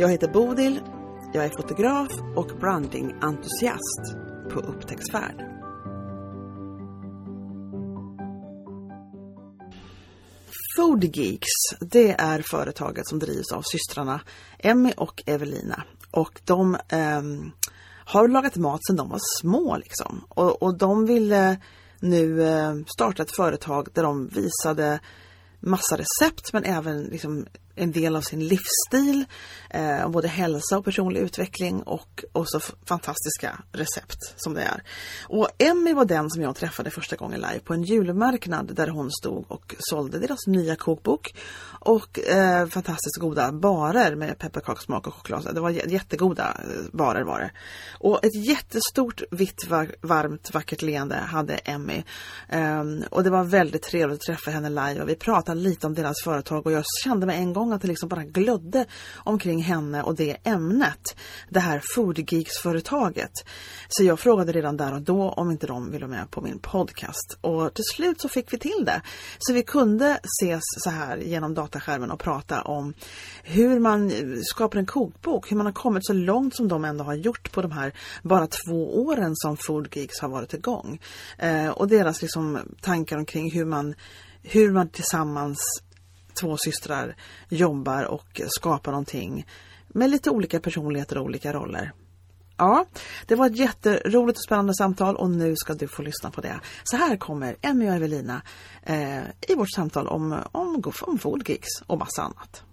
[0.00, 0.80] Jag heter Bodil,
[1.32, 4.16] jag är fotograf och brandingentusiast
[4.52, 5.44] på upptäcktsfärd.
[10.76, 11.48] Food Geeks,
[11.80, 14.20] det är företaget som drivs av systrarna
[14.58, 15.84] Emmy och Evelina.
[16.10, 17.22] Och de eh,
[18.04, 20.24] har lagat mat sedan de var små liksom.
[20.28, 21.56] Och, och de ville
[22.00, 25.00] nu eh, starta ett företag där de visade
[25.60, 29.24] massa recept men även liksom en del av sin livsstil.
[29.70, 34.82] Eh, både hälsa och personlig utveckling och, och så fantastiska recept som det är.
[35.28, 39.10] Och Emmy var den som jag träffade första gången live på en julmarknad där hon
[39.10, 41.34] stod och sålde deras nya kokbok
[41.80, 45.54] och eh, fantastiskt goda barer med pepparkakssmak och choklad.
[45.54, 47.50] Det var jättegoda eh, barer var det.
[47.98, 49.66] Och ett jättestort vitt
[50.00, 52.02] varmt vackert leende hade Emmy.
[52.48, 55.94] eh, och det var väldigt trevligt att träffa henne live och vi pratade lite om
[55.94, 60.02] deras företag och jag kände mig en gång att det liksom bara glödde omkring henne
[60.02, 61.16] och det ämnet.
[61.48, 63.32] Det här Foodgeeks-företaget.
[63.88, 67.38] Så jag frågade redan där och då om inte de ville med på min podcast.
[67.40, 69.02] Och till slut så fick vi till det.
[69.38, 72.94] Så vi kunde ses så här genom dataskärmen och prata om
[73.42, 77.14] hur man skapar en kokbok, hur man har kommit så långt som de ändå har
[77.14, 81.00] gjort på de här bara två åren som Foodgeeks har varit igång.
[81.38, 83.94] Eh, och deras liksom tankar omkring hur man
[84.42, 85.82] hur man tillsammans
[86.34, 87.16] två systrar
[87.48, 89.46] jobbar och skapar någonting
[89.88, 91.92] med lite olika personligheter och olika roller.
[92.56, 92.86] Ja,
[93.26, 96.60] det var ett jätteroligt och spännande samtal och nu ska du få lyssna på det.
[96.84, 98.42] Så här kommer Emmy och Evelina
[98.82, 102.64] eh, i vårt samtal om, om, om Foodgeeks och massa annat.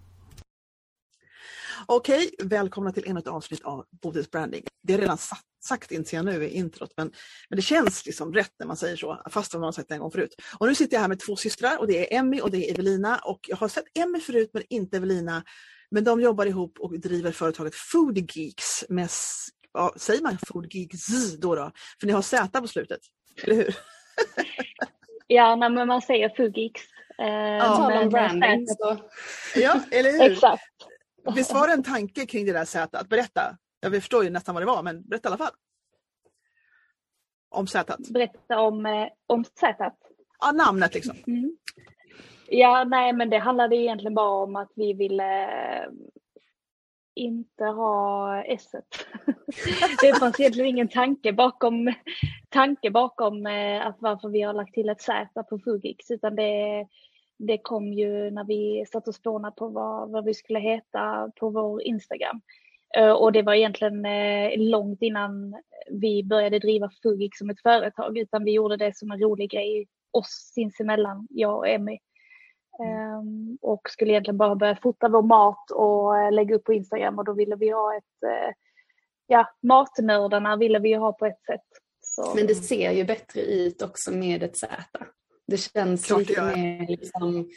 [1.90, 4.64] Okej, välkomna till ännu ett avsnitt av Bodils Branding.
[4.84, 7.12] Det är redan satt, sagt inser jag nu i introt, men,
[7.50, 10.02] men det känns liksom rätt när man säger så, fast man har sagt det en
[10.02, 10.36] gång förut.
[10.60, 12.74] Och nu sitter jag här med två systrar och det är Emmy och det är
[12.74, 15.44] Evelina och jag har sett Emmy förut men inte Evelina.
[15.92, 19.10] Men de jobbar ihop och driver företaget Food Geeks med,
[19.74, 21.72] ja, säger man Food Geeks då, då?
[22.00, 23.00] För ni har Z på slutet,
[23.44, 23.76] eller hur?
[25.28, 26.82] ja, nej, men man säger Food Geeks.
[27.20, 28.68] Eh, ja, om branding.
[29.56, 30.32] Ja, eller hur?
[30.32, 30.64] Exakt.
[31.36, 33.04] Visst var det en tanke kring det där Z?
[33.10, 33.58] Berätta.
[33.80, 35.54] Jag förstår ju nästan vad det var, men berätta i alla fall.
[37.50, 37.96] Om Z.
[38.10, 39.92] Berätta om, eh, om Z?
[40.40, 41.16] Ja, namnet liksom.
[41.28, 41.58] Mm.
[42.50, 45.90] Ja, nej men det handlade egentligen bara om att vi ville eh,
[47.16, 48.72] inte ha S.
[50.02, 51.94] det fanns egentligen ingen tanke bakom,
[52.50, 56.88] tanke bakom eh, att varför vi har lagt till ett Z på Fugix utan det,
[57.38, 61.50] det kom ju när vi satt och spånade på vad, vad vi skulle heta på
[61.50, 62.42] vår Instagram.
[62.98, 65.56] Eh, och det var egentligen eh, långt innan
[65.92, 69.88] vi började driva Fugik som ett företag, utan vi gjorde det som en rolig grej
[70.12, 71.98] oss sinsemellan, jag och Emmy.
[73.20, 77.20] Um, och skulle egentligen bara börja fota vår mat och uh, lägga upp på Instagram
[77.20, 78.54] och då ville vi ha ett,
[79.28, 81.66] ja, matnördarna ville vi ha på ett sätt.
[82.00, 82.36] Så.
[82.36, 84.76] Men det ser ju bättre ut också med ett Z.
[85.48, 87.50] Det känns Klart lite mer liksom,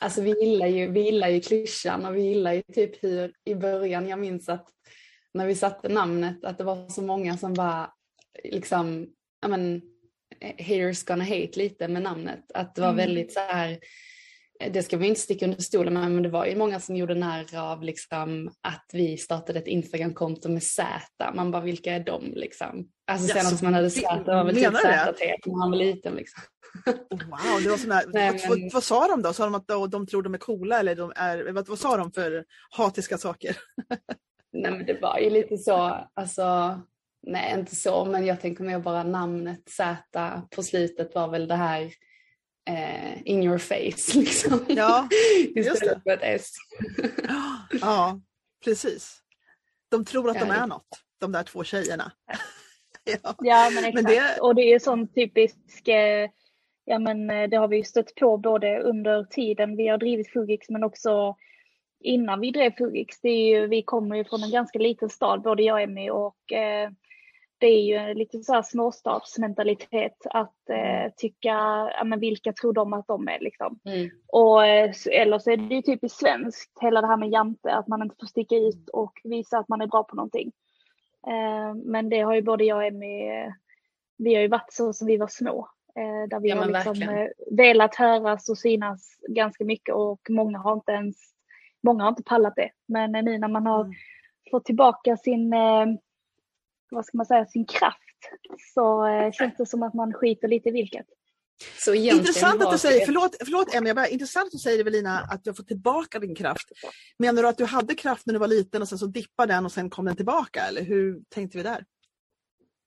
[0.00, 3.54] alltså vi gillar ju, vi gillar ju klyschan och vi gillar ju typ hur i
[3.54, 4.68] början, jag minns att
[5.34, 7.90] när vi satte namnet att det var så många som var
[8.44, 9.06] liksom,
[9.42, 9.82] ja men
[10.58, 12.52] haters gonna hate lite med namnet.
[12.54, 12.96] Att det var mm.
[12.96, 13.78] väldigt så här
[14.70, 17.14] det ska vi inte sticka under stolen med, men det var ju många som gjorde
[17.14, 20.86] när av liksom, att vi startade ett Instagramkonto med Z.
[21.34, 22.88] Man bara, vilka är de liksom?
[23.06, 26.14] Alltså senast yes, man hade Z var väl typ ZT när man var liten.
[26.14, 26.42] Liksom.
[27.10, 28.70] Wow, det var sådana, Nej, vad, men...
[28.72, 29.32] vad, sa de då?
[29.32, 31.96] Sa de att de, de tror de är coola eller de är, vad, vad sa
[31.96, 33.56] de för hatiska saker?
[34.52, 36.80] Nej men det var ju lite så, alltså
[37.26, 39.96] nej inte så men jag tänker mer bara namnet Z
[40.56, 41.92] på slutet var väl det här
[42.66, 44.64] eh, in your face liksom.
[44.68, 45.08] Ja,
[45.54, 46.52] Istället för ett S.
[47.80, 48.20] ja,
[48.64, 49.22] precis.
[49.88, 50.88] De tror att ja, de är något,
[51.20, 52.12] de där två tjejerna.
[53.22, 53.34] ja.
[53.38, 53.94] ja, men exakt.
[53.94, 54.40] Men det...
[54.40, 56.30] Och det är sån typisk, eh,
[56.84, 60.68] ja men eh, det har vi stött på både under tiden vi har drivit Fugix
[60.68, 61.36] men också
[62.00, 63.20] innan vi drev Fugix.
[63.20, 66.10] Det är ju, vi kommer ju från en ganska liten stad, både jag och Emmy
[66.10, 66.90] och eh,
[67.58, 71.10] det är ju lite så här småstadsmentalitet att eh, Mm.
[71.16, 71.48] tycka,
[71.98, 73.78] ja men vilka tror de att de är liksom.
[73.84, 74.10] Mm.
[74.28, 77.88] Och, eh, eller så är det ju typiskt svenskt, hela det här med jante, att
[77.88, 80.52] man inte får sticka ut och visa att man är bra på någonting.
[81.26, 83.52] Eh, men det har ju både jag och Emmy, eh,
[84.18, 85.68] vi har ju varit så som vi var små.
[85.96, 90.58] Eh, där vi Ja, har liksom, eh, velat höras och synas ganska mycket och många
[90.58, 91.16] har inte ens,
[91.82, 92.70] många har inte pallat det.
[92.88, 93.92] Men nu när man har Mm.
[94.50, 95.52] fått tillbaka sin,
[96.90, 97.98] vad ska man säga, sin kraft
[98.74, 101.06] så eh, känns det som att man skiter lite i vilket.
[101.94, 105.44] Intressant att du säger, förlåt, förlåt Emmy, jag bara, intressant att du säger Evelina att
[105.44, 106.72] du har fått tillbaka din kraft.
[107.18, 109.64] Menar du att du hade kraft när du var liten och sen så dippade den
[109.64, 111.84] och sen kom den tillbaka eller hur tänkte vi där?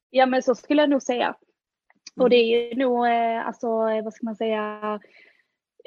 [0.09, 1.25] Ja men så skulle jag nog säga.
[1.25, 1.35] Mm.
[2.23, 4.99] Och det är ju nog, eh, alltså eh, vad ska man säga,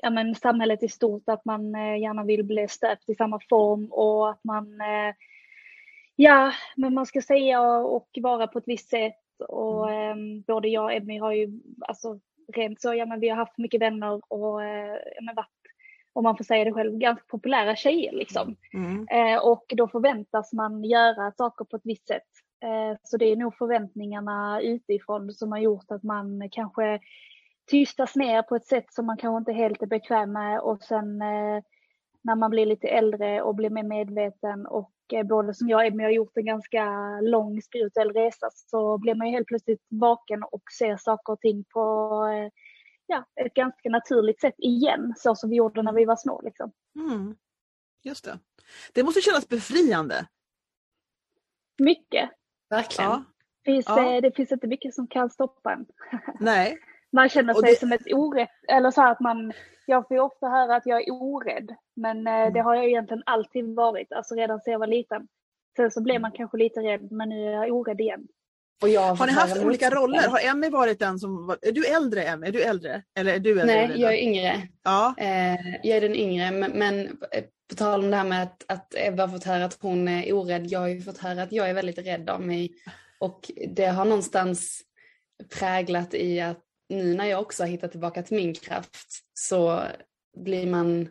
[0.03, 4.31] ja men samhället i stort att man gärna vill bli stöpt i samma form och
[4.31, 5.15] att man, eh,
[6.17, 9.19] ja men man ska säga och, vara på ett visst sätt
[9.49, 10.17] och eh,
[10.47, 12.21] både jag och Emmy har ju, alltså
[12.53, 15.49] rent så, ja men vi har haft mycket vänner och eh, men varit,
[16.13, 18.57] om man får säga det själv, ganska populära tjejer liksom.
[18.75, 19.09] Mm.
[19.09, 22.29] Eh, och då förväntas man göra saker på ett visst sätt.
[22.65, 27.01] Eh, så det är nog förväntningarna utifrån som har gjort att man kanske
[27.71, 31.23] tystas ner på ett sätt som man kanske inte helt är bekväm med och sen
[31.23, 31.63] eh,
[32.23, 35.85] när man blir lite äldre och blir mer medveten och eh, både som jag och
[35.85, 36.85] Emmy har gjort en ganska
[37.21, 41.65] lång spirituell resa så blir man ju helt plötsligt vaken och ser saker och ting
[41.65, 41.81] på
[42.27, 42.53] eh,
[43.07, 46.41] ja, ett ganska naturligt sätt igen, så som vi gjorde när vi var små.
[46.45, 46.73] Liksom.
[46.97, 47.37] Mm.
[48.03, 48.39] Just det.
[48.93, 50.27] Det måste kännas befriande.
[51.79, 52.31] Mycket.
[52.71, 53.11] Verkligen.
[53.11, 53.25] Ja.
[53.65, 54.21] Finns, Ja.
[54.21, 55.87] Det finns inte mycket som kan stoppa en.
[56.41, 56.79] Nej.
[57.13, 59.53] Man känner sig det- som ett orätt, eller så här att man,
[59.87, 62.53] jag får ju ofta höra att jag är orädd, men eh, Mm.
[62.53, 65.29] det har jag egentligen alltid varit, alltså redan sedan jag var liten.
[65.77, 68.21] Sen så blev man kanske lite rädd, men nu är jag orädd igen.
[68.83, 70.29] Och jag Har fått ni haft olika roller?
[70.29, 71.57] Har Emmy varit den som var...
[71.63, 72.47] Är du äldre Emmy?
[72.47, 73.03] Är du äldre?
[73.19, 73.67] Eller är du äldre?
[73.89, 74.69] Nej, jag är yngre.
[74.83, 75.15] Ja.
[75.19, 78.65] Eh, jag är den yngre, men, men eh, på tal om det här med att,
[78.69, 81.53] att Ebba har fått höra att hon är orädd, jag har ju fått höra att
[81.53, 82.73] jag är väldigt rädd av mig.
[83.21, 84.83] Och det har någonstans
[85.59, 86.63] präglat i att
[86.93, 89.83] nu när jag också har hittat tillbaka till min kraft så
[90.37, 91.09] blir man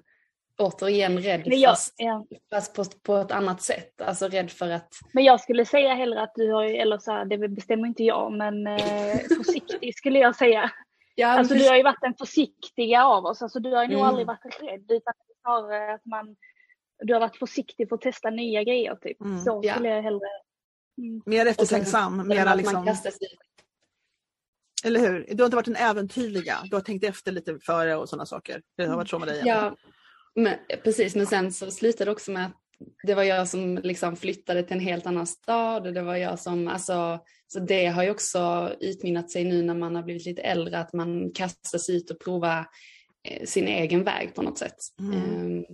[0.58, 2.26] återigen rädd Men jag, fast, ja.
[2.50, 4.02] fast på, på ett annat sätt.
[4.02, 7.26] Alltså rädd för att, men jag skulle säga hellre att du har, eller så här,
[7.26, 10.72] det bestämmer inte jag, men eh, försiktig skulle jag säga.
[11.16, 13.98] ja, Alltså du har ju varit den försiktiga av oss, alltså du har ju nog
[14.00, 14.08] Mm.
[14.10, 16.36] aldrig varit rädd, utan snarare att man,
[17.04, 19.22] du har varit försiktig för att testa nya grejer typ.
[19.22, 19.40] Mm.
[19.40, 19.74] Så Ja.
[19.74, 20.26] skulle jag hellre
[20.98, 21.22] Mm.
[21.26, 22.28] Mer eftertänksam.
[22.28, 23.12] Mera man liksom, sig
[24.86, 25.26] eller hur?
[25.30, 26.58] Du har inte varit den äventyrliga.
[26.64, 28.62] Du har tänkt efter lite före och sådana saker.
[28.78, 29.42] Det har varit så med dig.
[29.46, 29.76] Ja,
[30.36, 31.16] men, precis.
[31.16, 32.62] Men sen så slutade det också med att
[33.04, 36.40] det var jag som liksom flyttade till en helt annan stad och det var jag
[36.40, 40.42] som, alltså, så det har ju också utmynnat sig nu när man har blivit lite
[40.42, 42.66] äldre att man kastar sig ut och provar
[43.28, 44.78] eh, sin egen väg på något sätt.
[45.00, 45.14] Mm.
[45.14, 45.66] Ehm,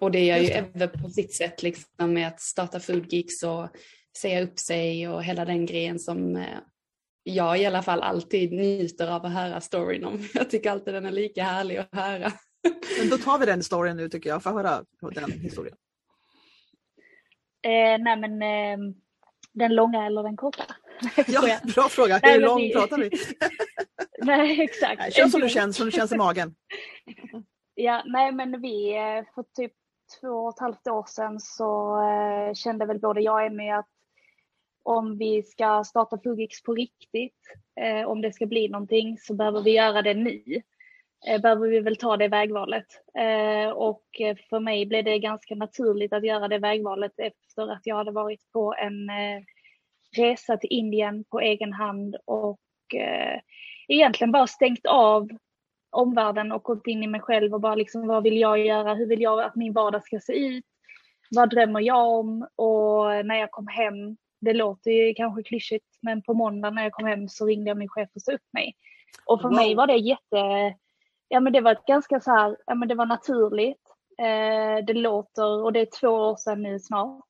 [0.00, 0.50] och det gör ju.
[0.52, 3.68] Ebbe på sitt sätt liksom med att starta Food Geeks och
[4.18, 6.58] säga upp sig och hela den grejen som eh,
[7.24, 10.18] jag i alla fall alltid njuter av att höra storyn om.
[10.34, 12.32] Jag tycker alltid den är lika härlig att höra.
[13.00, 14.42] Men då tar vi den storyn nu tycker jag.
[14.42, 14.84] Får jag höra
[15.14, 15.76] den historien?
[17.62, 18.78] Eh, nej men eh,
[19.52, 20.64] den långa eller den korta?
[21.28, 22.20] Ja, bra fråga.
[22.22, 23.10] Hur lång vi- pratar vi?
[24.22, 24.98] nej exakt.
[25.00, 26.54] Nej, Känn som du känns, som du känns i magen.
[27.74, 29.72] Ja, nej men vi, eh, för typ
[30.20, 33.88] två och ett halvt år sedan så eh, kände väl både jag och Emmy att
[34.84, 37.40] om vi ska starta Fugix på riktigt,
[37.80, 40.42] eh, om det ska bli någonting, så behöver vi göra det nu.
[41.28, 42.86] Eh, behöver vi väl ta det vägvalet.
[43.18, 47.82] Eh, och eh, för mig blev det ganska naturligt att göra det vägvalet efter att
[47.84, 49.42] jag hade varit på en eh,
[50.16, 52.60] resa till Indien på egen hand och
[52.94, 53.40] eh,
[53.88, 55.28] egentligen bara stängt av
[55.90, 58.94] omvärlden och gått in i mig själv och bara liksom vad vill jag göra?
[58.94, 60.64] Hur vill jag att min vardag ska se ut?
[61.30, 62.48] Vad drömmer jag om?
[62.56, 66.82] Och eh, när jag kom hem, det låter ju kanske klyschigt, men på måndag när
[66.82, 68.76] jag kom hem så ringde jag min chef och sa upp mig.
[69.26, 69.56] Och för Wow.
[69.56, 70.74] mig var det jätte,
[71.28, 73.80] ja men det var ett ganska så här, ja men det var naturligt.
[74.18, 77.24] Eh, det låter, och det är två år sedan nu snart.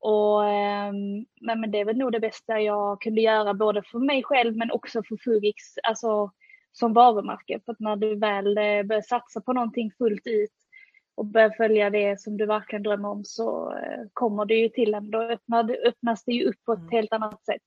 [0.00, 3.98] Och, ehm, men, men det är väl nog det bästa jag kunde göra både för
[3.98, 6.30] mig själv men också för Fugix, alltså
[6.72, 7.60] som varumärke.
[7.64, 10.52] För att när du väl eh, börjar satsa på någonting fullt ut
[11.16, 14.94] och börjar följa det som du verkligen drömmer om så eh, kommer det ju till
[14.94, 15.10] en.
[15.10, 16.90] Då öppnar, det- öppnas det ju upp på ett Mm.
[16.90, 17.62] helt annat sätt.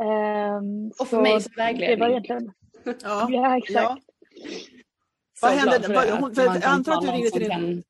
[0.00, 2.10] Ehm, Och för så mig som Det var vägledning.
[2.10, 2.52] egentligen,
[3.02, 3.28] Ja.
[3.30, 3.74] ja exakt.
[3.74, 3.98] Ja.
[5.40, 7.82] Så Vad hände- för hon- för jag antar att du ringde som till din-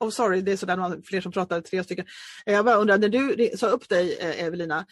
[0.00, 2.06] Oh, sorry, det är sådär fler som pratar, tre stycken.
[2.44, 4.86] Jag bara undrar, när du sa upp dig Evelina,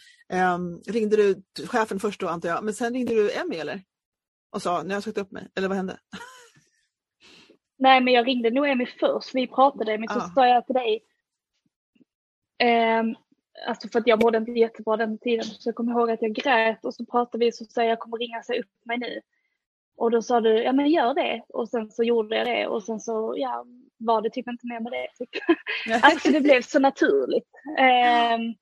[0.55, 3.81] um, ringde du chefen först då antar jag, men sen ringde du Emmy eller?
[4.51, 5.97] Och sa, nu har jag sagt upp mig, eller vad hände?
[7.81, 10.31] Nej men jag ringde nog Emmy först, vi pratade, men så ah.
[10.35, 11.03] sa jag till dig,
[12.99, 13.15] um,
[13.67, 16.33] alltså för att jag mådde inte jättebra den tiden, så jag kommer ihåg att jag
[16.33, 19.21] grät och så pratade vi så sa jag, jag kommer ringa sig upp mig nu.
[19.97, 21.41] Och då sa du, ja men gör det.
[21.49, 23.65] Och sen så gjorde jag det och sen så, ja,
[23.97, 25.07] var det typ inte mer med det.
[25.17, 25.29] Typ.
[26.03, 27.49] alltså det blev så naturligt.
[27.79, 28.55] Um,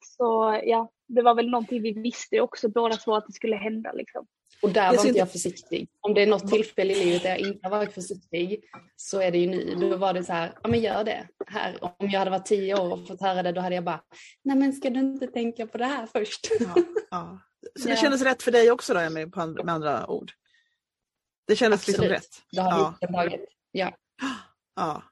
[0.16, 3.92] så ja, det var väl någonting vi visste också båda två att det skulle hända
[3.92, 4.26] liksom.
[4.62, 5.88] Och där var inte jag försiktig.
[6.00, 8.64] Om det är något tillfälle i livet där jag inte har varit försiktig
[8.96, 9.74] så är det ju nu.
[9.74, 11.28] Då var det så här, ja men gör det.
[11.46, 14.02] Här, om jag hade varit tio år och fått höra det då hade jag bara,
[14.44, 16.48] nej men ska du inte tänka på det här först?
[16.60, 16.74] Ja,
[17.10, 17.40] ja.
[17.78, 17.96] Så det ja.
[17.96, 20.32] kändes rätt för dig också då, med, med andra ord?
[21.46, 22.20] Det kändes liksom Absolut.
[22.20, 22.46] liksom rätt?
[22.52, 23.08] Det har ja.
[23.08, 23.46] tagit.
[23.72, 23.92] Ja.
[24.76, 25.02] ja.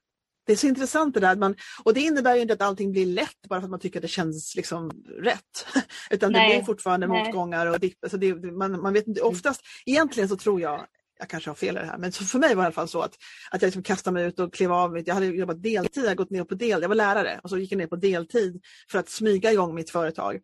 [0.46, 1.36] Det är så intressant det där.
[1.36, 4.02] Man, och det innebär inte att allting blir lätt bara för att man tycker att
[4.02, 4.90] det känns liksom
[5.22, 5.66] rätt.
[6.10, 6.48] Utan Nej.
[6.48, 7.24] det blir fortfarande Nej.
[7.24, 10.86] motgångar och dipp, alltså det, man, man vet inte, oftast, egentligen så tror jag
[11.18, 12.88] jag kanske har fel i det här, men för mig var det i alla fall
[12.88, 13.14] så att,
[13.50, 15.02] att jag liksom kastade mig ut och klev av.
[15.06, 17.58] Jag hade jobbat deltid, jag hade gått ner på del, jag var lärare och så
[17.58, 20.40] gick jag ner på deltid för att smyga igång mitt företag.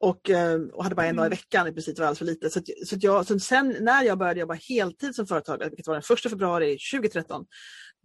[0.00, 1.30] Och, eh, och hade bara en dag i mm.
[1.30, 2.50] veckan i princip, det var alldeles för lite.
[2.50, 5.86] Så, att, så, att jag, så sen när jag började jobba heltid som företagare, vilket
[5.86, 7.44] var den 1 februari 2013,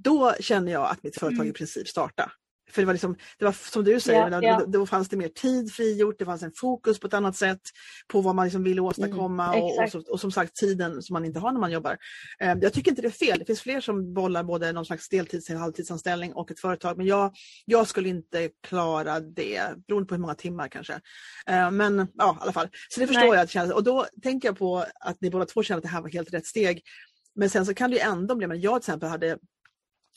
[0.03, 1.49] då känner jag att mitt företag mm.
[1.49, 2.31] i princip startade.
[2.71, 4.61] För det var, liksom, det var som du säger, yeah, yeah.
[4.67, 7.61] Då, fanns det mer tid frigjort, det fanns en fokus på ett annat sätt
[8.07, 11.13] på vad man liksom ville åstadkomma mm, och, och, så, och, som sagt tiden som
[11.13, 11.97] man inte har när man jobbar.
[12.39, 15.09] Eh, jag tycker inte det är fel, det finns fler som bollar både någon slags
[15.09, 17.33] deltids eller halvtidsanställning och ett företag men jag,
[17.65, 20.93] jag skulle inte klara det, beroende på hur många timmar kanske.
[21.47, 22.69] Eh, men ja, i alla fall.
[22.89, 23.29] Så det förstår Nej.
[23.29, 23.43] jag.
[23.43, 26.01] Att känna, och då tänker jag på att ni båda två känner att det här
[26.01, 26.81] var helt rätt steg.
[27.35, 29.37] Men sen så kan det ju ändå bli, men jag till exempel hade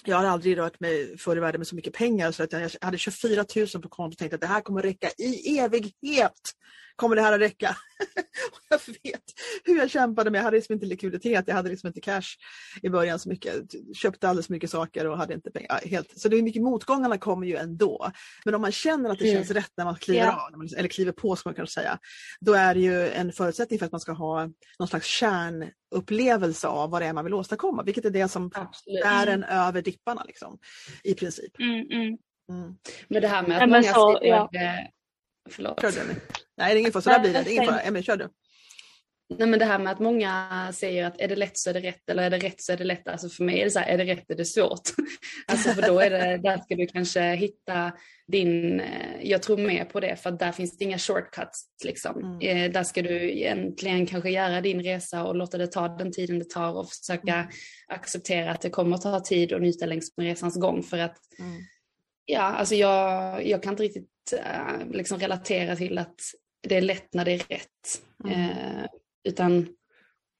[0.04, 2.70] jag har aldrig rört mig förr i världen med så mycket pengar så att jag
[2.80, 6.32] hade 24 000 på kontot och tänkte att det här kommer räcka i evighet
[6.96, 7.76] kommer det här att räcka?
[8.70, 9.22] jag vet
[9.64, 12.36] hur jag kämpade men jag hade liksom inte likviditet, jag hade liksom inte cash
[12.82, 13.54] i början så mycket.
[13.96, 15.80] Köpte alldeles mycket saker och hade inte pengar.
[15.84, 16.20] Helt.
[16.20, 18.10] Så det är mycket motgångarna kommer ju ändå.
[18.44, 19.36] Men om man känner att det mm.
[19.36, 20.44] känns rätt när man kliver yeah.
[20.44, 21.98] av, eller kliver på ska man kanske säga,
[22.40, 24.48] då är det ju en förutsättning för att man ska ha
[24.78, 29.04] någon slags kärnupplevelse av vad det är man vill åstadkomma, vilket är det som Absolut.
[29.04, 30.58] är en över dipparna liksom,
[31.04, 31.60] i princip.
[31.60, 32.18] Mm, mm.
[32.48, 32.76] Mm.
[33.08, 34.48] Men det här med att ja, många så, ser, ja.
[35.50, 35.80] Förlåt.
[35.80, 35.98] Kör du,
[36.56, 37.02] Nej, det är ingen fara.
[37.02, 37.42] Så där blir det.
[37.42, 37.80] det är ingen fara.
[37.80, 38.28] Emil, kör du.
[39.38, 41.80] Nej men det här med att många säger att är det lätt så är det
[41.80, 43.08] rätt eller är det rätt så är det lätt.
[43.08, 44.80] Alltså för mig är det så här, är det rätt är det svårt.
[45.46, 47.92] alltså för då är det, där ska du kanske hitta
[48.26, 52.18] din, eh, jag tror mer på det för att där finns det inga shortcuts liksom.
[52.18, 52.40] Mm.
[52.40, 56.38] Eh, där ska du egentligen kanske göra din resa och låta det ta den tiden
[56.38, 57.46] det tar och försöka mm.
[57.88, 61.16] acceptera att det kommer att ta tid och njuta längs med resans gång för att
[61.38, 61.62] mm.
[62.26, 66.21] Ja, alltså jag, jag kan inte riktigt uh, liksom relatera till att
[66.69, 68.02] det är lätt när det är rätt.
[68.25, 68.40] Mm.
[68.40, 68.87] Eh,
[69.28, 69.69] utan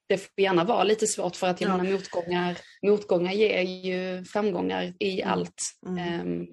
[0.07, 1.91] det får gärna vara lite svårt för att jag ja.
[1.91, 5.33] motgångar, motgångar ger ju framgångar i mm.
[5.33, 5.61] allt.
[5.87, 5.97] Mm.
[5.97, 6.47] Eh,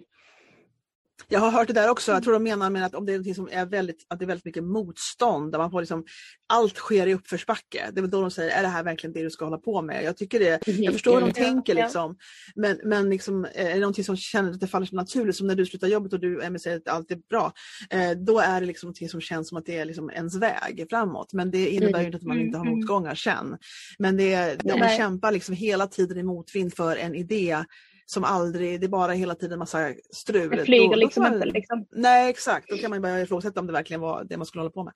[1.29, 3.19] jag har hört det där också, jag tror de menar med att om det är
[3.19, 6.05] något som är väldigt, att det är väldigt mycket motstånd, där man får liksom,
[6.47, 7.91] allt sker i uppförsbacke.
[7.93, 9.83] Det är väl då de säger, är det här verkligen det du ska hålla på
[9.83, 10.05] med?
[10.05, 12.17] Jag tycker det, jag förstår hur de tänker liksom.
[12.55, 15.55] Men, men liksom, är det någonting som känner att det faller så naturligt, som när
[15.55, 17.53] du slutar jobbet och du Emmy säger att allt är bra,
[17.91, 20.87] eh, då är det liksom någonting som känns som att det är liksom ens väg
[20.91, 21.33] framåt.
[21.33, 23.57] Men det innebär ju inte att man inte har mm, motgångar sen.
[23.99, 27.65] Men det, är, man kämpar liksom hela tiden i motvind för en idé
[28.07, 30.57] som aldrig, det är bara hela tiden massa strul.
[30.57, 31.47] Det flyger då, liksom inte.
[31.47, 31.87] Liksom.
[31.91, 34.71] Nej exakt, då kan man börja ifrågasätta om det verkligen var det man skulle hålla
[34.71, 34.95] på med.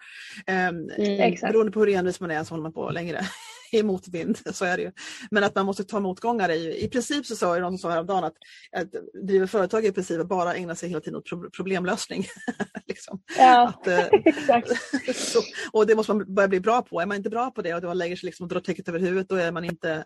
[0.70, 3.20] Um, mm, beroende på hur envis man är så håller man på längre
[3.72, 4.92] i motvind, så är det ju.
[5.30, 8.25] Men att man måste ta motgångar i, i princip så sa någon som sa häromdagen
[8.25, 8.34] att,
[8.76, 8.88] att
[9.26, 12.26] driva företag i princip bara ägna sig hela tiden åt problemlösning.
[12.86, 13.22] liksom.
[13.38, 14.68] Ja, att, eh, exakt.
[15.16, 15.38] så,
[15.72, 17.00] och det måste man börja bli bra på.
[17.00, 18.98] Är man inte bra på det och man lägger sig liksom och drar täcket över
[18.98, 20.04] huvudet då är man inte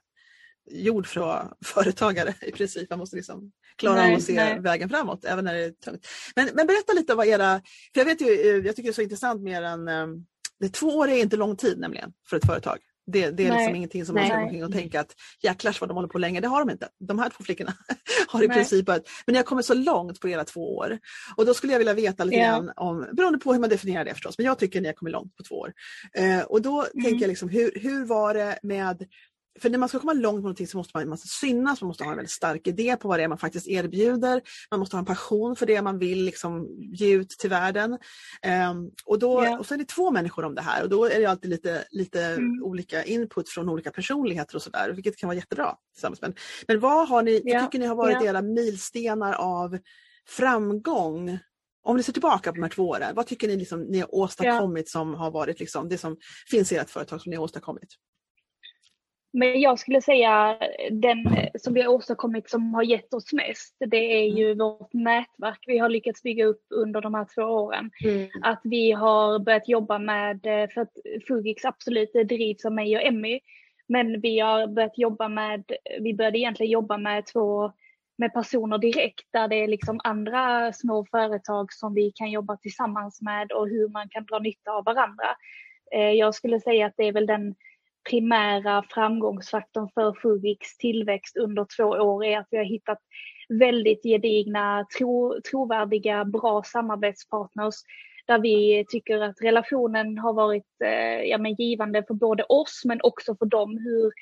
[0.70, 2.90] gjord för att vara företagare i princip.
[2.90, 4.60] Man måste liksom klara nej, av att se nej.
[4.60, 6.06] vägen framåt även när det är tungt.
[6.36, 7.60] Men, men berätta lite vad era,
[7.94, 10.06] för jag vet ju, eh, jag tycker det är så intressant mer än, eh,
[10.60, 12.78] det, två år är inte lång tid nämligen för ett företag.
[13.12, 15.90] Det, det är liksom ingenting som man ska gå omkring och tänka att jäklars vad
[15.90, 16.40] de håller på länge.
[16.40, 16.88] Det har de inte.
[16.98, 17.74] De här två flickorna
[18.28, 19.08] har i princip börjat.
[19.26, 20.98] Men ni har kommit så långt på era två år.
[21.36, 22.56] Och då skulle jag vilja veta lite yeah.
[22.56, 25.12] grann om, beroende på hur man definierar det förstås, men jag tycker ni har kommit
[25.12, 25.72] långt på två år.
[26.12, 27.04] Eh, och då mm.
[27.04, 29.04] tänker jag liksom, hur, hur var det med
[29.60, 31.88] för när man ska komma långt med någonting så måste man, man måste synas, man
[31.88, 34.42] måste ha en väldigt stark idé på vad det är man faktiskt erbjuder.
[34.70, 37.92] Man måste ha en passion för det man vill liksom ge ut till världen.
[37.92, 39.60] Um, och, då, yeah.
[39.60, 41.84] och så är det två människor om det här och då är det alltid lite,
[41.90, 42.62] lite mm.
[42.62, 45.76] olika input från olika personligheter och sådär, vilket kan vara jättebra.
[45.94, 46.20] Tillsammans.
[46.20, 46.34] Men,
[46.68, 47.64] men vad har ni, yeah.
[47.64, 48.26] tycker ni har varit yeah.
[48.26, 49.78] era milstenar av
[50.28, 51.38] framgång
[51.82, 54.14] om ni ser tillbaka på de här två åren, vad tycker ni liksom, ni har
[54.14, 54.90] åstadkommit ja.
[55.00, 56.16] som har varit liksom, det som
[56.50, 57.88] finns i ert företag som ni har åstadkommit?
[59.32, 60.58] Men jag skulle säga
[60.90, 61.24] den
[61.58, 64.58] som vi har åstadkommit som har gett oss mest, det är ju mm.
[64.58, 67.90] vårt nätverk vi har lyckats bygga upp under de här två åren.
[68.04, 68.28] Mm.
[68.42, 70.92] Att vi har börjat jobba med, för att
[71.28, 73.40] Fugix absolut drivs av mig och Emmy,
[73.88, 75.64] men vi har börjat jobba med,
[76.00, 77.72] vi började egentligen jobba med två
[78.20, 83.22] med personer direkt där det är liksom andra små företag som vi kan jobba tillsammans
[83.22, 85.28] med och hur man kan dra nytta av varandra.
[85.92, 87.54] Eh, jag skulle säga att det är väl den
[88.10, 92.98] primära framgångsfaktorn för Fugiks tillväxt under två år är att vi har hittat
[93.48, 97.74] väldigt gedigna, tro, trovärdiga, bra samarbetspartners
[98.26, 103.00] där vi tycker att relationen har varit eh, ja, men givande för både oss men
[103.02, 103.78] också för dem.
[103.78, 104.12] Hur,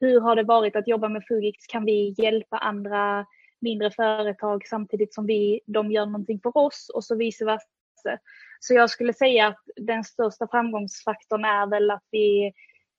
[0.00, 1.66] hur har det varit att jobba med Fugix?
[1.66, 3.26] Kan vi hjälpa andra
[3.60, 7.66] mindre företag samtidigt som vi, de gör någonting för oss och så vice versa.
[8.60, 12.52] Så jag skulle säga att den största framgångsfaktorn är väl att vi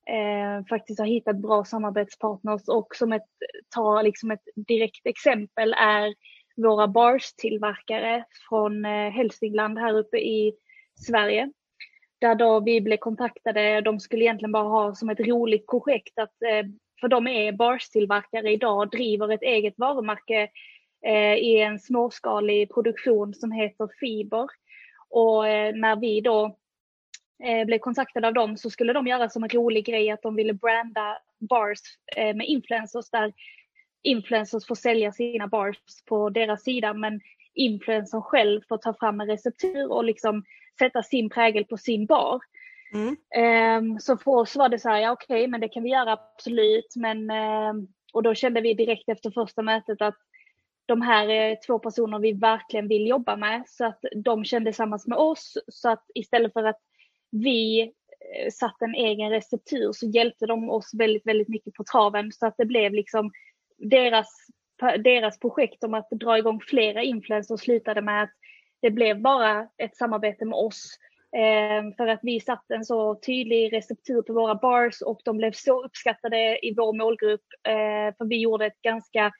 [0.09, 3.27] eh, faktiskt har hittat bra samarbetspartners och som ett,
[3.75, 6.13] ta liksom ett direkt exempel är
[6.55, 10.53] våra bars-tillverkare från eh, Hälsingland här uppe i
[11.07, 11.51] Sverige.
[12.21, 16.41] Där då vi blev kontaktade, de skulle egentligen bara ha som ett roligt projekt att
[16.41, 16.65] eh,
[17.01, 20.49] för de är bars tillverkare idag, driver ett eget varumärke
[21.05, 24.47] eh, i en småskalig produktion som heter Fiber.
[25.09, 26.57] Och eh, när vi då
[27.43, 30.35] eh, blev kontaktade av dem så skulle de göra som en rolig grej att de
[30.35, 31.79] ville branda bars
[32.15, 33.33] eh, med influencers där
[34.03, 37.21] influencers får sälja sina bars på deras sida men
[37.53, 40.43] influencern själv får ta fram en receptur och liksom
[40.79, 42.39] sätta sin prägel på sin bar.
[42.93, 43.17] Mm.
[43.77, 45.89] Um, så för oss var det så här, ja okej, okay, men det kan vi
[45.89, 46.95] göra absolut.
[46.95, 50.17] Men, um, och då kände vi direkt efter första mötet att
[50.85, 53.63] de här är två personer vi verkligen vill jobba med.
[53.67, 55.57] Så att de kände tillsammans med oss.
[55.67, 56.79] Så att istället för att
[57.31, 57.91] vi
[58.51, 62.31] satte satt en egen receptur så hjälpte de oss väldigt, väldigt mycket på traven.
[62.31, 63.31] Så att det blev liksom
[63.77, 64.27] deras,
[65.03, 68.33] deras projekt om att dra igång flera influencers slutade med att
[68.81, 70.97] det blev bara ett samarbete med oss
[71.35, 75.51] Eh, för att vi satte en så tydlig receptur på våra bars och de blev
[75.51, 77.45] så uppskattade i vår målgrupp.
[77.67, 79.31] Eh, för vi gjorde ett ganska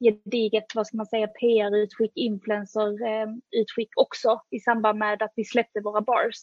[0.00, 5.80] gediget, vad ska man säga, PR-utskick, influencer-utskick ehm, också i samband med att vi släppte
[5.80, 6.36] våra bars.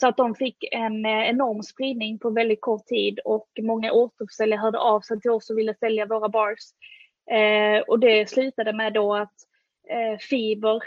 [0.00, 4.60] Så att de fick en eh, enorm spridning på väldigt kort tid och många återförsäljare
[4.60, 6.60] hörde av sig till oss och ville sälja våra bars.
[7.86, 9.34] och det slutade med då att
[10.30, 10.82] Fiber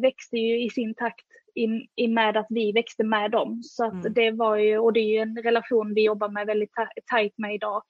[0.00, 1.26] växte ju i sin takt
[1.58, 3.62] i, i med att vi växte med dem.
[3.62, 4.12] Så att mm.
[4.12, 6.72] det var ju, och det är ju en relation vi jobbar med väldigt
[7.10, 7.82] tajt med idag.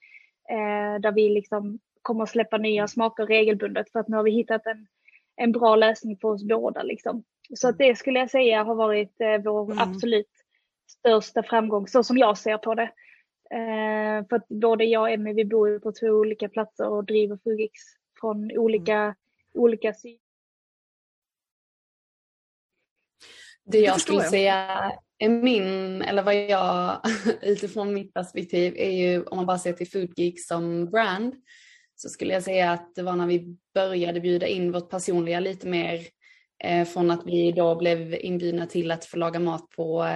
[0.50, 4.30] Eh, där vi liksom kommer att släppa nya smaker regelbundet för att nu har vi
[4.30, 4.86] hittat en,
[5.36, 6.82] en bra lösning för oss båda.
[6.82, 7.24] Liksom.
[7.54, 9.78] Så att det skulle jag säga har varit eh, vår mm.
[9.78, 10.37] absolut
[10.90, 12.90] största framgång, så som jag ser på det.
[13.50, 17.04] Eh, för att både jag och Emmy, vi bor ju på två olika platser och
[17.04, 17.72] driver Fugix
[18.20, 19.14] från olika, mm.
[19.54, 20.20] olika sidor.
[23.64, 24.30] Det jag skulle jag.
[24.30, 27.00] säga är min, eller vad jag
[27.42, 31.34] utifrån mitt perspektiv är ju om man bara ser till Foodgeek som brand
[31.94, 35.66] så skulle jag säga att det var när vi började bjuda in vårt personliga lite
[35.66, 36.00] mer
[36.64, 40.06] eh, från att vi då blev inbjudna till att få laga mat på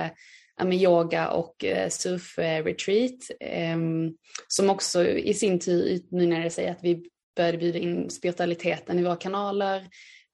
[0.65, 4.11] med yoga och eh, surfretreat eh, ehm,
[4.49, 7.05] som också i sin tur utmynnade sig att vi
[7.37, 9.89] började bjuda in spiritualiteten i våra kanaler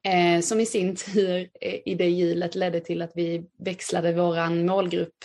[0.06, 1.48] eh, som i sin tur
[1.84, 5.24] i det hjulet ledde till att vi växlade våran målgrupp,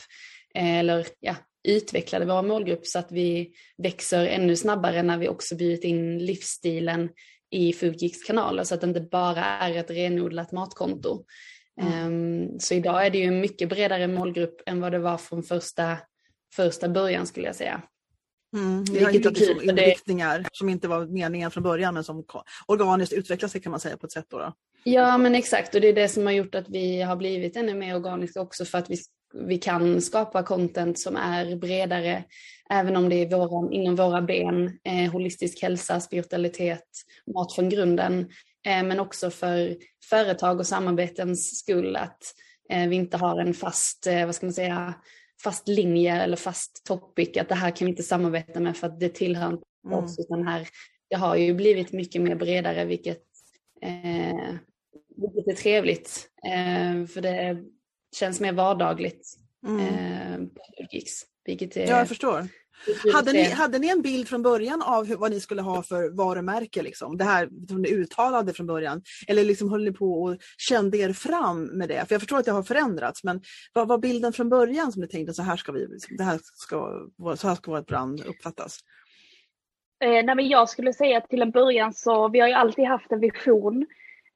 [0.56, 5.84] eller ja, utvecklade vår målgrupp så att vi växer ännu snabbare när vi också bjudit
[5.84, 7.10] in livsstilen
[7.52, 11.26] i Foodgeeks kanaler så att det inte bara är ett renodlat matkonto.
[11.82, 12.14] Mm.
[12.14, 15.44] Um, så idag är det ju en mycket bredare målgrupp än vad det var från
[15.44, 15.98] första,
[16.56, 17.82] första början skulle jag säga.
[18.56, 20.50] Mm, vi har hittat liksom inriktningar det...
[20.52, 22.26] som inte var meningen från början men som
[22.66, 24.26] organiskt utvecklar sig kan man säga på ett sätt.
[24.30, 24.54] Då, då.
[24.84, 27.74] Ja men exakt och det är det som har gjort att vi har blivit ännu
[27.74, 28.98] mer organiska också för att vi,
[29.34, 32.24] vi kan skapa content som är bredare
[32.70, 36.88] även om det är våra, inom våra ben, eh, holistisk hälsa, spiritualitet,
[37.34, 38.30] mat från grunden
[38.65, 39.78] men också för
[40.10, 42.23] företag och samarbetens skull att
[42.69, 44.93] eh, vi inte har en fast, eh, vad ska man säga,
[45.43, 48.99] fast linje eller fast topic att det här kan vi inte samarbeta med för att
[48.99, 49.99] det tillhör inte mm.
[49.99, 50.67] också, utan här,
[51.10, 53.23] det har ju blivit mycket mer bredare, vilket,
[53.82, 54.56] eh,
[55.15, 56.30] vilket är trevligt.
[56.45, 57.63] Eh, för det
[58.15, 59.80] känns mer vardagligt mm.
[59.80, 61.26] eh, på Gigs.
[61.45, 62.47] Vilket är, ja, jag förstår.
[63.14, 66.18] Hade ni, hade ni en bild från början av hur, vad ni skulle ha för
[66.18, 66.82] varumärke?
[66.82, 67.18] Liksom?
[67.18, 69.02] Det här som ni uttalade från början.
[69.28, 72.08] Eller liksom höll ni på och kände er fram med det?
[72.08, 73.42] För jag förstår att det har förändrats men
[73.74, 77.08] vad var bilden från början som ni tänkte så här ska, vi, det här ska,
[77.36, 78.80] så här ska vårt brand uppfattas?
[80.04, 82.86] Eh, nej men jag skulle säga att till en början så vi har ju alltid
[82.86, 83.86] haft en vision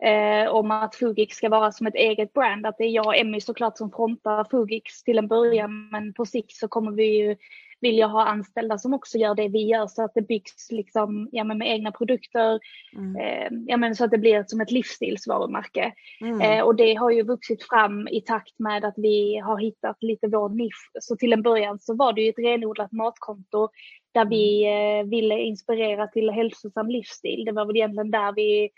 [0.04, 2.66] eh, om att Fugix ska vara som ett eget brand.
[2.66, 6.26] Att det är jag och Emmy såklart som frontar Fugix till en början men på
[6.26, 7.36] sikt så kommer vi ju
[7.82, 11.44] vilja ha anställda som också gör det vi gör så att det byggs liksom, ja,
[11.44, 12.60] med egna produkter.
[12.96, 13.16] Mm.
[13.16, 15.94] Eh, ja, men så att det blir som ett livsstilsvarumärke.
[16.22, 16.42] Mm.
[16.42, 20.28] Eh, och det har ju vuxit fram i takt med att vi har hittat lite
[20.28, 20.92] vår nisch.
[21.00, 23.70] Så till en början så var det ju ett renodlat matkonto
[24.14, 25.06] där vi mm.
[25.06, 27.46] eh, ville inspirera till hälsosam livsstil.
[27.46, 28.70] Det var väl egentligen där vi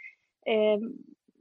[0.46, 0.80] eh,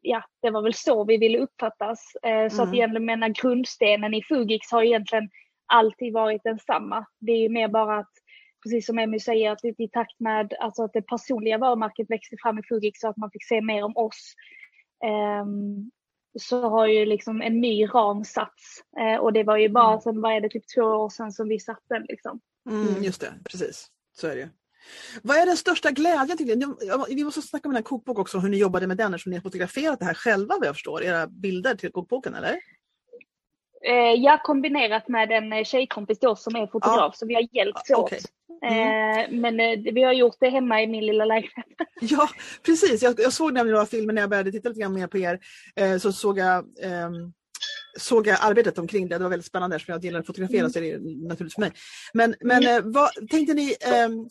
[0.02, 2.16] ja, det var väl så vi ville uppfattas.
[2.22, 2.68] Eh, så mm.
[2.68, 5.30] att egentligen menar grundstenen i Fugix har egentligen
[5.68, 7.07] alltid varit densamma.
[7.18, 8.12] Det är ju mer bara att,
[8.62, 12.59] precis som Emmy säger, att i takt med alltså att det personliga varumärket växte fram
[12.59, 14.35] i Fugix så att man fick se mer om oss.
[15.42, 15.90] Um,
[16.40, 18.83] så har ju liksom en ny ram satts.
[19.00, 20.00] Uh, och det var ju bara mm.
[20.00, 22.40] sen, vad är det, typ två år sedan som vi satte den liksom.
[22.70, 23.88] Mm, just det, precis.
[24.12, 24.50] Så är det
[25.22, 26.74] Vad är den största glädjen till?
[27.09, 29.37] Vi måste snacka om den här kokbok också, hur ni jobbade med den eftersom ni
[29.37, 32.59] har fotograferat det här själva vad jag förstår, era bilder till kokboken eller?
[33.84, 37.12] Eh, ja, kombinerat med en eh, tjejkompis då som är fotograf, ja.
[37.14, 37.98] så vi har hjälpts åt.
[37.98, 38.20] Okay.
[38.62, 39.18] Mm.
[39.18, 41.66] Eh, men eh, vi har gjort det hemma i min lilla lägenhet.
[42.00, 42.28] Ja,
[42.62, 43.02] precis.
[43.02, 45.38] Jag, jag såg nämligen några filmer när jag började titta lite grann mer på er.
[45.98, 47.32] Så såg jag, ehm,
[47.98, 49.18] såg jag arbetet omkring det.
[49.18, 50.70] Det var väldigt spännande eftersom jag gillar att fotografera mm.
[50.70, 51.72] så är det naturligt för mig.
[52.12, 52.92] Men, men mm.
[52.92, 54.28] vad tänkte ni ehm,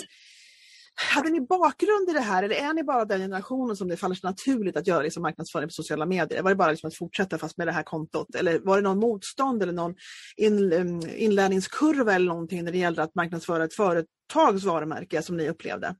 [1.16, 4.16] hade ni bakgrund i det här eller är ni bara den generationen som det faller
[4.16, 6.42] sig naturligt att göra liksom marknadsföring på sociala medier?
[6.42, 8.36] Var det bara liksom att fortsätta fast med det här kontot?
[8.36, 9.96] Eller var det någon motstånd eller någon
[10.38, 10.74] in,
[11.18, 15.96] inlärningskurva eller någonting när det gällde att marknadsföra ett företags varumärke som ni upplevde?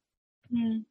[0.52, 0.86] Mm.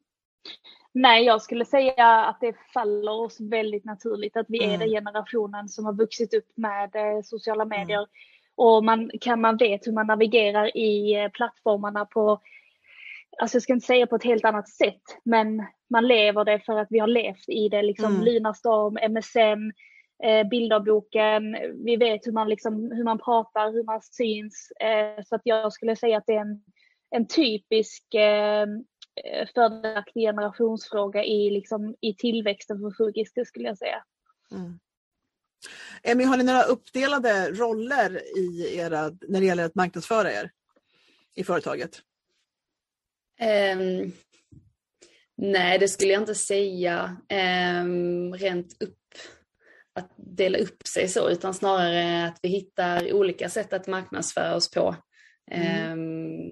[0.93, 4.75] Nej, jag skulle säga att det faller oss väldigt naturligt att vi mm.
[4.75, 7.97] är den generationen som har vuxit upp med eh, sociala medier.
[7.97, 8.09] Mm.
[8.55, 12.41] Och man, kan man vet hur man navigerar i eh, plattformarna på
[13.41, 16.79] alltså jag ska inte säga på ett helt annat sätt, men man lever det för
[16.79, 17.81] att vi har levt i det.
[17.81, 18.25] Liksom mm.
[18.25, 19.71] Lunarstorm, MSN,
[20.23, 21.57] eh, bilderboken.
[21.85, 24.71] Vi vet hur man, liksom, hur man pratar, hur man syns.
[24.79, 26.63] Eh, så att jag skulle säga att det är en,
[27.15, 28.65] en typisk eh,
[29.55, 34.03] fördelaktig generationsfråga i, liksom, i tillväxten för Fugis, det skulle jag säga.
[34.51, 34.79] Mm.
[36.03, 40.51] Emmy, har ni några uppdelade roller i era, när det gäller att marknadsföra er
[41.35, 42.01] i företaget?
[43.41, 44.11] Um,
[45.37, 47.17] nej, det skulle jag inte säga
[47.83, 48.97] um, rent upp
[49.97, 54.71] att dela upp sig så, utan snarare att vi hittar olika sätt att marknadsföra oss
[54.71, 54.95] på.
[55.51, 55.91] Mm.
[55.99, 56.51] Um,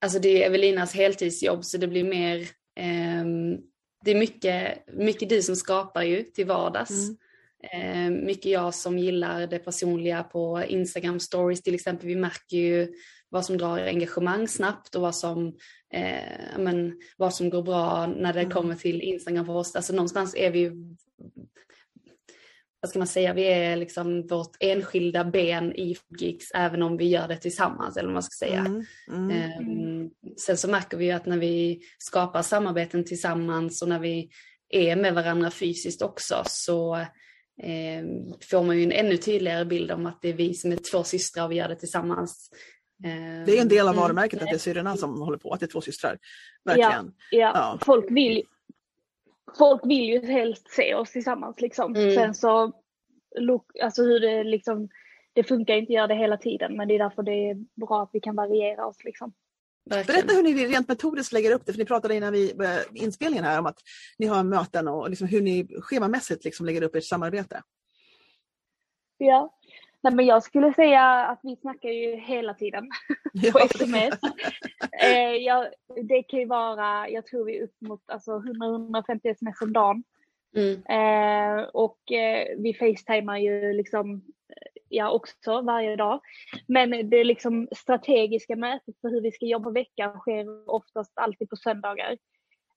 [0.00, 2.38] alltså det är Evelinas heltidsjobb så det blir mer,
[3.20, 3.60] um,
[4.04, 6.90] det är mycket, mycket du som skapar ju till vardags.
[6.90, 7.16] Mm.
[8.12, 12.06] Um, mycket jag som gillar det personliga på Instagram stories till exempel.
[12.06, 12.92] Vi märker ju
[13.34, 15.46] vad som drar engagemang snabbt och vad som,
[15.94, 18.52] eh, men, vad som går bra när det mm.
[18.52, 19.76] kommer till Instagram för oss.
[19.76, 20.72] Alltså någonstans är vi ju,
[22.80, 27.08] vad ska man säga, vi är liksom vårt enskilda ben i Gigs även om vi
[27.08, 28.58] gör det tillsammans eller vad man ska säga.
[28.58, 28.84] Mm.
[29.08, 30.02] Mm.
[30.02, 30.10] Um,
[30.46, 34.30] sen så märker vi ju att när vi skapar samarbeten tillsammans och när vi
[34.68, 36.96] är med varandra fysiskt också så
[37.62, 38.04] eh,
[38.50, 41.04] får man ju en ännu tydligare bild om att det är vi som är två
[41.04, 42.50] systrar och vi gör det tillsammans.
[43.46, 44.02] Det är en del av mm.
[44.02, 46.18] varumärket att det är syrrorna som håller på, att det är två systrar.
[46.64, 47.14] Verkligen.
[47.30, 47.50] Ja, ja.
[47.54, 47.78] ja.
[47.82, 48.42] Folk, vill,
[49.58, 51.96] folk vill ju helst se oss tillsammans liksom.
[51.96, 52.14] Mm.
[52.14, 52.72] Sen så,
[53.82, 54.88] alltså hur det liksom,
[55.32, 58.02] det funkar inte att göra det hela tiden men det är därför det är bra
[58.02, 59.32] att vi kan variera oss liksom.
[59.90, 63.44] Berätta hur ni rent metodiskt lägger upp det, för ni pratade innan vi började inspelningen
[63.44, 63.78] här om att
[64.18, 67.62] ni har möten och liksom hur ni schemamässigt liksom lägger upp ert samarbete.
[69.18, 69.58] Ja,
[70.04, 72.88] Nej, men jag skulle säga att vi snackar ju hela tiden
[73.52, 74.14] på sms.
[75.02, 75.66] eh, ja,
[76.08, 80.04] det kan ju vara, jag tror vi är upp mot alltså, 100-150 sms om dagen.
[80.56, 80.74] Mm.
[80.74, 84.22] Eh, och eh, vi facetimar ju liksom
[84.88, 86.20] ja, också varje dag.
[86.66, 91.56] Men det liksom strategiska mötet för hur vi ska jobba veckan sker oftast alltid på
[91.56, 92.16] söndagar.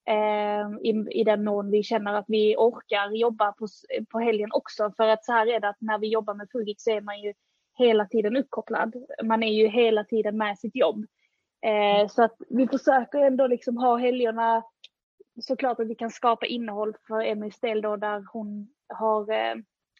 [0.07, 3.67] Ehm, I, i den mån vi känner att vi orkar jobba på,
[4.11, 4.91] på helgen också.
[4.97, 7.21] För att så här är det att när vi jobbar med Fugit så är man
[7.21, 7.33] ju
[7.77, 8.95] hela tiden uppkopplad.
[9.23, 11.05] Man är ju hela tiden med sitt jobb.
[11.61, 14.63] Eh, så att vi försöker ändå liksom ha helgerna
[15.41, 19.55] såklart att vi kan skapa innehåll för Emmys del då där hon har eh,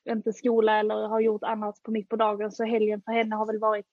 [0.09, 3.45] inte skola eller har gjort annat på mitt på dagen så helgen för henne har
[3.45, 3.85] väl varit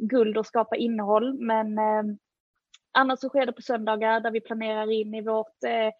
[0.00, 2.02] guld att skapa innehåll men eh,
[2.94, 5.92] annars så sker det på söndagar där vi planerar in i vårt eh,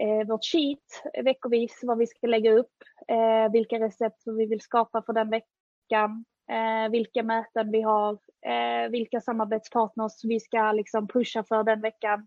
[0.00, 2.76] eh, vårt sheet veckovis vad vi ska lägga upp,
[3.08, 8.12] eh, vilka recept vi vill skapa för den veckan, eh, vilka möten vi har,
[8.46, 12.26] eh, vilka samarbetspartners vi ska liksom pusha för den veckan.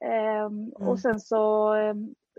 [0.00, 0.68] Mm.
[0.72, 1.74] Och sen så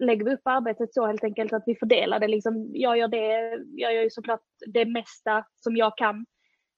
[0.02, 2.28] lägger vi upp arbetet så helt enkelt att vi fördelar det.
[2.28, 6.26] Liksom, jag, gör det jag gör ju såklart det mesta som jag kan.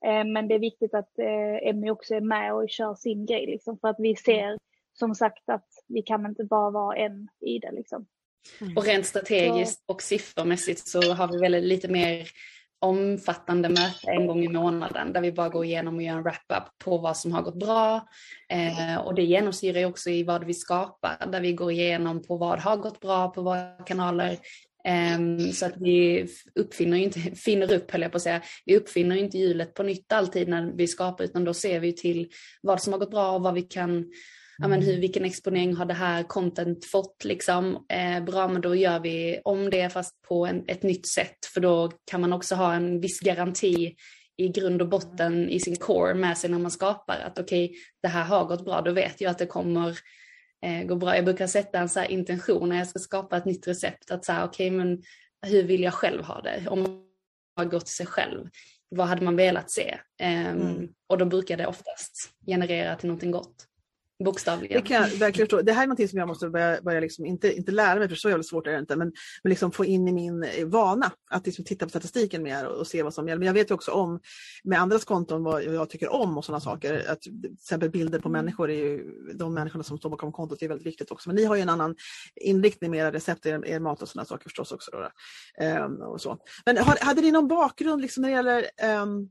[0.01, 1.19] Men det är viktigt att
[1.61, 4.57] Emmy också är med och kör sin grej liksom, för att vi ser
[4.93, 7.71] som sagt att vi kan inte bara vara en i det.
[7.71, 8.05] Liksom.
[8.61, 8.77] Mm.
[8.77, 12.27] Och rent strategiskt och siffermässigt så har vi väldigt lite mer
[12.81, 16.63] omfattande möte en gång i månaden där vi bara går igenom och gör en wrap-up
[16.83, 18.07] på vad som har gått bra.
[18.49, 22.37] Eh, och det genomsyrar ju också i vad vi skapar där vi går igenom på
[22.37, 24.37] vad har gått bra på våra kanaler.
[24.87, 29.15] Eh, så att vi uppfinner inte, finner upp höll jag på att säga, vi uppfinner
[29.15, 32.29] inte hjulet på nytt alltid när vi skapar utan då ser vi till
[32.61, 34.05] vad som har gått bra och vad vi kan
[34.59, 37.85] ja, men hur, vilken exponering har det här content fått liksom?
[37.89, 41.45] Eh, bra, men då gör vi om det fast på en, ett nytt sätt.
[41.53, 43.95] För då kan man också ha en viss garanti
[44.37, 47.77] i grund och botten i sin core med sig när man skapar att okej, okay,
[48.01, 49.97] det här har gått bra, då vet jag att det kommer
[50.65, 51.15] eh, gå bra.
[51.15, 54.33] Jag brukar sätta en så intention när jag ska skapa ett nytt recept att så
[54.33, 55.03] okej, okay, men
[55.47, 56.67] hur vill jag själv ha det?
[56.67, 57.03] Om
[57.57, 58.49] man går till sig själv,
[58.89, 59.99] vad hade man velat se?
[60.23, 60.87] Um, mm.
[61.07, 62.11] Och då brukar det oftast
[62.45, 63.68] generera till någonting gott.
[64.23, 64.81] Bokstavligen.
[64.81, 65.61] Det kan jag verkligen förstå.
[65.61, 68.15] Det här är något som jag måste börja, börja liksom, inte, inte lära mig, för
[68.15, 69.11] så jävla svårt är det inte, men,
[69.43, 72.79] men liksom få in i min eh, vana att liksom titta på statistiken mer och,
[72.79, 73.39] och se vad som gäller.
[73.39, 74.19] Men jag vet ju också om
[74.63, 77.11] med andras konton vad jag tycker om och sådana saker.
[77.11, 80.67] Att, till exempel bilder på människor är ju de människorna som står bakom kontot är
[80.67, 81.29] väldigt viktigt också.
[81.29, 81.95] Men ni har ju en annan
[82.35, 84.91] inriktning med era recept, er, er mat och sådana saker förstås också.
[84.91, 85.09] Då,
[85.65, 86.37] um, och så.
[86.65, 88.65] Men har, hade ni någon bakgrund liksom när det gäller
[89.01, 89.29] um,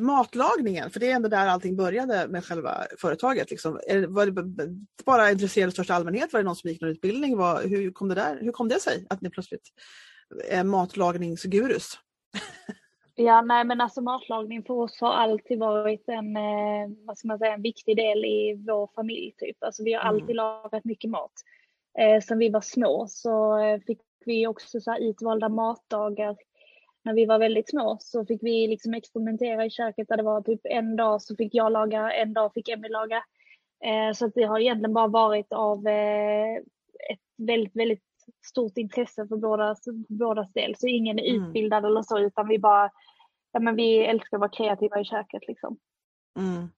[0.00, 3.50] matlagningen, för det är ändå där allting började med själva företaget.
[3.50, 3.80] Liksom.
[4.08, 4.42] Var det
[5.04, 6.32] bara intresserad i största allmänhet?
[6.32, 7.36] Var det någon som gick någon utbildning?
[7.36, 8.38] Var, hur, kom det där?
[8.40, 9.68] hur kom det sig att ni plötsligt
[10.50, 11.98] är matlagningsgurus?
[13.18, 17.38] Ja, nej men alltså matlagning för oss har alltid varit en, eh, vad ska man
[17.38, 19.34] säga, en viktig del i vår familj.
[19.38, 19.56] Typ.
[19.60, 20.14] Alltså, vi har mm.
[20.14, 21.32] alltid lagat mycket mat.
[21.98, 26.36] Eh, sen vi var små så eh, fick vi också så här utvalda matdagar
[27.06, 30.42] när vi var väldigt små så fick vi liksom experimentera i köket där det var
[30.42, 33.24] typ en dag så fick jag laga, en dag fick Emmy laga.
[33.84, 36.56] Eh, så att det har egentligen bara varit av eh,
[37.10, 38.04] ett väldigt, väldigt
[38.46, 39.76] stort intresse för båda,
[40.08, 40.74] bådas del.
[40.78, 41.44] Så ingen är mm.
[41.44, 42.90] utbildad eller så utan vi bara,
[43.52, 45.78] ja men vi älskar att vara kreativa i köket liksom.
[46.38, 46.68] Mm.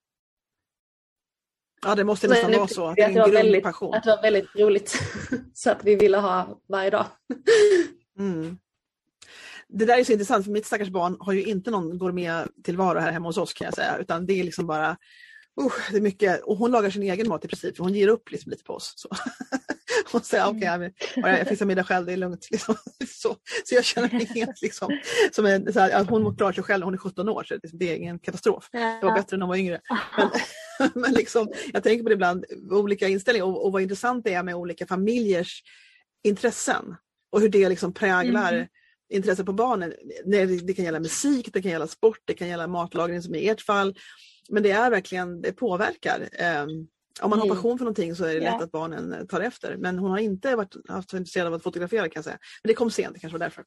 [1.86, 3.94] Ja det måste nästan vara så, att det är en grundpassion.
[3.94, 4.98] Att det var väldigt roligt
[5.54, 7.06] så att vi ville ha varje dag.
[8.18, 8.58] Mm
[9.68, 13.12] det där är så intressant för mitt stackars barn har ju inte någon gourmet-tillvaro här
[13.12, 14.90] hemma hos oss kan jag säga utan det är liksom bara
[15.60, 18.08] uh, det är mycket, och hon lagar sin egen mat i princip för hon ger
[18.08, 18.92] upp liksom lite på oss.
[18.96, 19.08] Så.
[20.12, 22.48] hon säger okej, okay, jag, jag fixar middag själv, det är lugnt.
[22.50, 22.74] Liksom.
[23.08, 25.00] Så, så jag känner mig helt liksom,
[25.32, 27.96] som en, så här, hon klarar sig själv, hon är 17 år så det är
[27.96, 28.68] ingen katastrof.
[28.72, 29.80] Det var bättre när hon var yngre.
[30.78, 34.34] Men, men liksom, jag tänker på det ibland, olika inställningar och, och vad intressant det
[34.34, 35.62] är med olika familjers
[36.24, 36.96] intressen
[37.32, 38.66] och hur det liksom präglar mm
[39.10, 39.94] intresse på barnen.
[40.24, 43.60] Det kan gälla musik, det kan gälla sport, det kan gälla matlagning som i ert
[43.60, 43.98] fall.
[44.48, 46.28] Men det är verkligen, det påverkar.
[46.62, 46.88] Um,
[47.20, 47.56] om man har mm.
[47.56, 48.64] passion för någonting så är det lätt ja.
[48.64, 49.76] att barnen tar efter.
[49.76, 52.38] Men hon har inte varit haft intresserad av att fotografera kan jag säga.
[52.62, 53.64] Men det kom sent, det kanske var därför.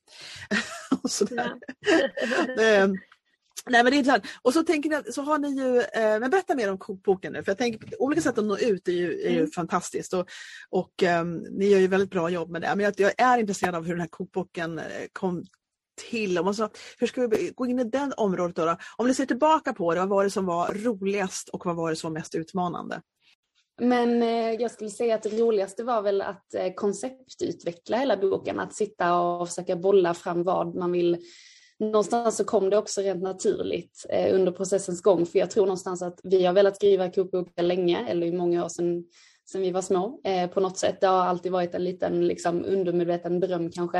[1.03, 1.53] och sådär.
[3.69, 4.25] Nej men det är intressant.
[4.41, 7.43] Och så tänker ni, så har ni ju, eh, men berätta mer om kokboken nu
[7.43, 9.51] för jag tänker olika sätt att nå ut är ju, är ju mm.
[9.51, 10.29] fantastiskt och,
[10.69, 12.75] och um, ni gör ju väldigt bra jobb med det.
[12.75, 15.45] Men jag, jag, är intresserad av hur den här kokboken eh, kom
[16.09, 16.39] till.
[16.39, 18.77] Om så, hur ska vi gå in i den området då, då?
[18.97, 21.89] Om ni ser tillbaka på det, vad var det som var roligast och vad var
[21.89, 23.01] det som var mest utmanande?
[23.81, 28.59] Men eh, jag skulle säga att det roligaste var väl att eh, konceptutveckla hela boken,
[28.59, 31.17] att sitta och försöka bolla fram vad man vill
[31.81, 36.01] någonstans så kom det också rent naturligt eh, under processens gång för jag tror någonstans
[36.01, 39.03] att vi har velat skriva kokboken länge eller i många år sedan,
[39.51, 41.01] sedan vi var små eh, på något sätt.
[41.01, 43.99] Det har alltid varit en liten liksom, undermedveten dröm kanske.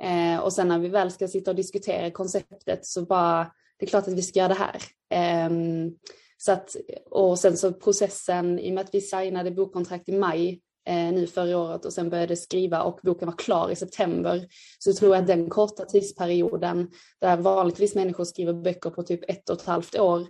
[0.00, 3.90] Eh, och sen när vi väl ska sitta och diskutera konceptet så bara, det är
[3.90, 4.82] klart att vi ska göra det här.
[5.10, 5.90] Ehm,
[6.36, 6.76] så att,
[7.10, 11.26] och sen så processen, i och med att vi signade bokkontrakt i maj eh, nu
[11.26, 14.46] förra året och sen började skriva och boken var klar i september.
[14.78, 16.90] Så jag tror att den korta tidsperioden
[17.20, 20.26] där vanligtvis människor skriver böcker på typ ett och ett halvt år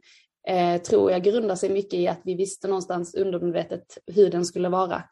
[0.48, 4.68] eh, tror jag grundar sig mycket i att vi visste någonstans undermedvetet hur den skulle
[4.68, 5.02] vara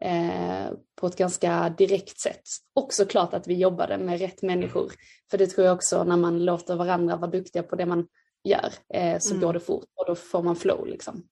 [0.00, 2.42] eh, på ett ganska direkt sätt.
[2.74, 4.92] Och såklart att vi jobbade med rätt människor.
[5.30, 8.06] För det tror jag också när man låter varandra vara duktiga på det man
[8.44, 9.46] gör eh, så mm.
[9.46, 11.22] går det fort och då får man flow liksom.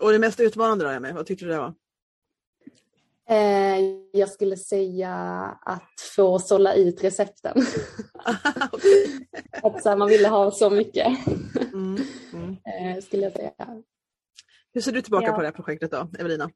[0.00, 1.74] Och det mest utmanande då, Emmy, vad tyckte du det var?
[3.28, 3.80] Eh,
[4.12, 5.12] jag skulle säga
[5.62, 7.56] att få sålla ut recepten.
[9.62, 11.26] att så här, man ville ha så mycket.
[11.72, 11.96] Mm,
[12.32, 12.56] mm.
[12.66, 13.52] Eh, skulle jag säga.
[14.72, 15.32] Hur ser du tillbaka ja.
[15.32, 16.50] på det här projektet då, Evelina?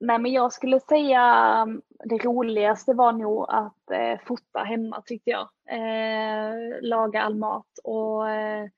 [0.00, 5.30] Nej men jag skulle säga um, det roligaste var nog att eh, fota hemma tyckte
[5.30, 5.48] jag.
[5.70, 8.68] Eh, laga all mat och, eh,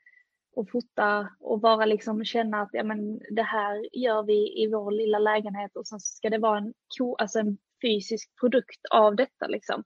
[0.57, 4.91] och fota och bara liksom känna att ja, men det här gör vi i vår
[4.91, 6.75] lilla lägenhet och sen ska det vara en,
[7.19, 9.85] alltså en fysisk produkt av detta liksom.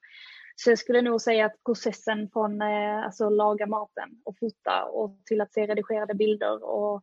[0.56, 5.20] Så jag skulle nog säga att processen från eh, alltså laga maten och fota och
[5.24, 7.02] till att se redigerade bilder och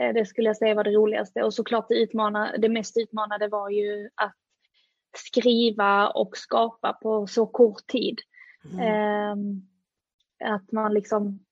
[0.00, 3.48] Eh, det skulle jag säga var det roligaste och såklart det, utmana, det mest utmanande
[3.48, 4.36] var ju att
[5.16, 8.18] skriva och skapa på så kort tid.
[8.72, 9.62] Mm.
[10.44, 11.44] Att man liksom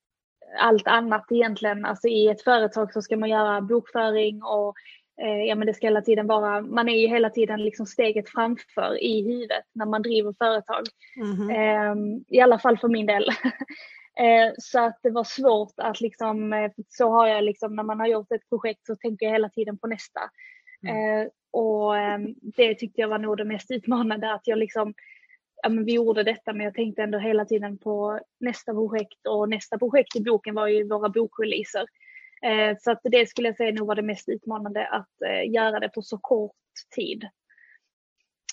[0.59, 4.75] allt annat egentligen, alltså i ett företag så ska man göra bokföring och
[5.23, 8.29] eh, ja men det ska hela tiden vara, man är ju hela tiden liksom steget
[8.29, 10.85] framför i huvudet när man driver företag.
[11.17, 12.25] Mm.
[12.29, 13.29] I alla fall för min del.
[14.19, 18.01] Eh, så att det var svårt att liksom, eh, så har jag liksom när man
[18.01, 20.21] har gjort ett projekt så tänker jag hela tiden på nästa.
[20.89, 21.21] Mm.
[21.21, 24.95] Eh, och ehm, det tyckte jag var nog det mest utmanande att jag liksom,
[25.62, 29.49] ja men vi gjorde detta men jag tänkte ändå hela tiden på nästa projekt och
[29.49, 31.85] nästa projekt i boken var ju våra bokreleaser.
[32.79, 35.09] Så att det skulle jag säga nog var det mest utmanande att
[35.46, 36.53] göra det på så kort
[36.94, 37.29] tid.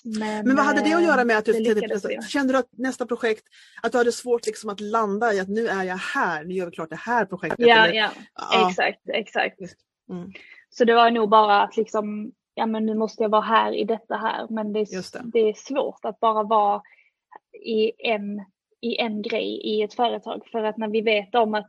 [0.04, 3.06] Men, men vad hade det att göra med att du tidigt, kände du att nästa
[3.06, 3.44] projekt,
[3.82, 6.66] att du hade svårt liksom att landa i att nu är jag här, nu gör
[6.66, 7.66] vi klart det här projektet?
[7.66, 7.94] Ja, eller?
[7.94, 8.10] ja.
[8.34, 8.68] ja.
[8.70, 9.58] exakt, exakt.
[10.10, 10.32] Mm.
[10.70, 13.84] Så det var nog bara att liksom, ja men nu måste jag vara här i
[13.84, 15.30] detta här, men det är, det.
[15.32, 16.82] det är svårt att bara vara
[17.62, 18.44] i en,
[18.80, 21.68] i en grej i ett företag för att när vi vet om att,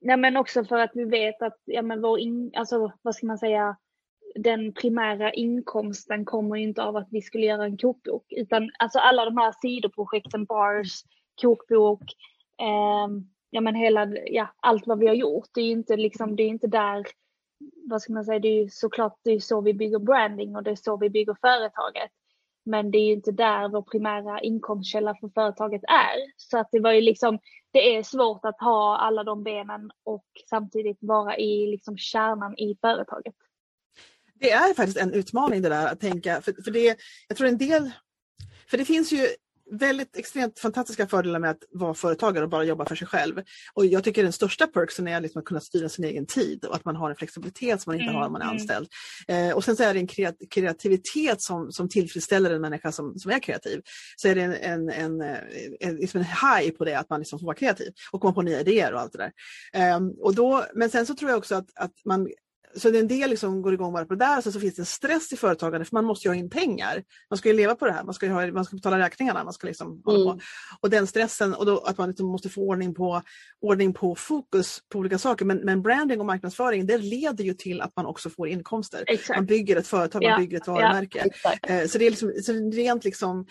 [0.00, 3.26] ja men också för att vi vet att, ja men vår, in, alltså vad ska
[3.26, 3.76] man säga,
[4.34, 9.24] den primära inkomsten kommer inte av att vi skulle göra en kokbok utan alltså alla
[9.24, 11.02] de här sidoprojekten, bars,
[11.42, 12.02] kokbok,
[12.60, 13.08] eh,
[13.50, 15.48] ja men hela, ja allt vad vi har gjort.
[15.54, 17.06] Det är inte liksom, det är inte där,
[17.88, 20.62] vad ska man säga, det är ju såklart det är så vi bygger branding och
[20.62, 22.10] det är så vi bygger företaget.
[22.64, 26.32] Men det är ju inte där vår primära inkomstkälla för företaget är.
[26.36, 27.38] Så att det var ju liksom,
[27.72, 32.76] det är svårt att ha alla de benen och samtidigt vara i liksom kärnan i
[32.80, 33.34] företaget.
[34.34, 36.96] Det är faktiskt en utmaning det där att tänka, för, för det,
[37.28, 37.90] jag tror en del,
[38.70, 39.26] för det finns ju
[39.78, 43.42] väldigt extremt fantastiska fördelar med att vara företagare och bara jobba för sig själv.
[43.74, 46.76] Och jag tycker den största perksen är liksom att kunna styra sin egen tid och
[46.76, 48.56] att man har en flexibilitet som man inte mm, har om man är mm.
[48.56, 48.88] anställd.
[49.28, 53.30] Eh, och sen så är det en kreativitet som, som tillfredsställer en människa som, som
[53.30, 53.80] är kreativ.
[54.16, 55.36] Så är det en, en, en,
[55.80, 58.42] en, liksom en high på det, att man liksom får vara kreativ och komma på
[58.42, 59.32] nya idéer och allt det där.
[59.72, 62.28] Eh, och då, men sen så tror jag också att, att man
[62.76, 64.86] så en del liksom går igång bara på det där, och så finns det en
[64.86, 67.02] stress i företagande för man måste ju ha in pengar.
[67.30, 69.44] Man ska ju leva på det här, man ska, ha, man ska betala räkningarna.
[69.44, 70.38] Man ska liksom mm.
[70.80, 73.22] Och den stressen och då, att man liksom måste få ordning på,
[73.60, 75.44] ordning på fokus på olika saker.
[75.44, 79.04] Men, men branding och marknadsföring det leder ju till att man också får inkomster.
[79.06, 79.38] Exakt.
[79.38, 81.28] Man bygger ett företag, man bygger ett varumärke.
[81.42, 83.46] Ja, eh, så det är liksom, så rent liksom,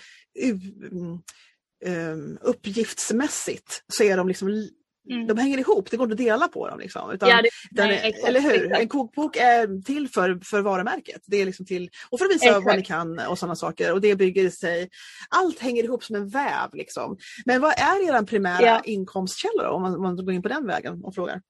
[1.86, 4.70] um, uppgiftsmässigt så är de liksom
[5.10, 5.28] Mm.
[5.28, 6.80] De hänger ihop, det går inte att dela på dem.
[6.80, 8.66] Liksom, utan, ja, det, utan, nej, exakt, eller hur?
[8.66, 8.82] Exakt.
[8.82, 11.22] En kokbok är till för, för varumärket.
[11.26, 12.66] Det är liksom till, och för att visa exakt.
[12.66, 13.94] vad ni kan och sådana saker.
[13.94, 14.90] Och det bygger sig,
[15.30, 16.74] allt hänger ihop som en väv.
[16.74, 17.18] Liksom.
[17.46, 18.82] Men vad är er primära ja.
[18.86, 21.42] inkomstkälla då, om man, om man går in på den vägen och frågar?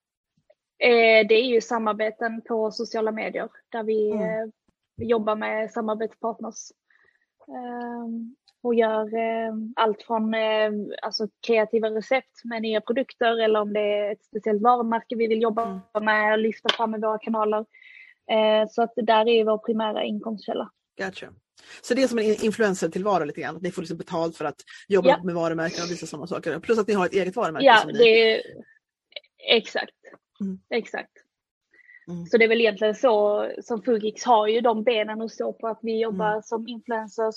[0.79, 4.23] Eh, det är ju samarbeten på sociala medier där vi mm.
[4.23, 4.49] eh,
[5.07, 6.71] jobbar med samarbetspartners.
[7.47, 10.71] Um, och gör eh, allt från eh,
[11.01, 15.41] alltså kreativa recept med nya produkter eller om det är ett speciellt varumärke vi vill
[15.41, 16.05] jobba mm.
[16.05, 17.65] med och lyfta fram i våra kanaler.
[18.31, 20.69] Eh, så att det där är vår primära inkomstkälla.
[20.97, 21.33] Gotcha.
[21.81, 24.45] Så det är som en influencer till vara lite grann, ni får liksom betalt för
[24.45, 25.23] att jobba ja.
[25.23, 26.59] med varumärken och visa sådana saker.
[26.59, 27.65] Plus att ni har ett eget varumärke.
[27.65, 28.41] Ja, det är...
[29.49, 29.95] exakt.
[30.41, 30.59] Mm.
[30.69, 31.11] Exakt.
[32.07, 32.25] Mm.
[32.25, 35.67] Så det är väl egentligen så som Fugix har ju de benen att stå på
[35.67, 36.41] att vi jobbar mm.
[36.41, 37.35] som influencers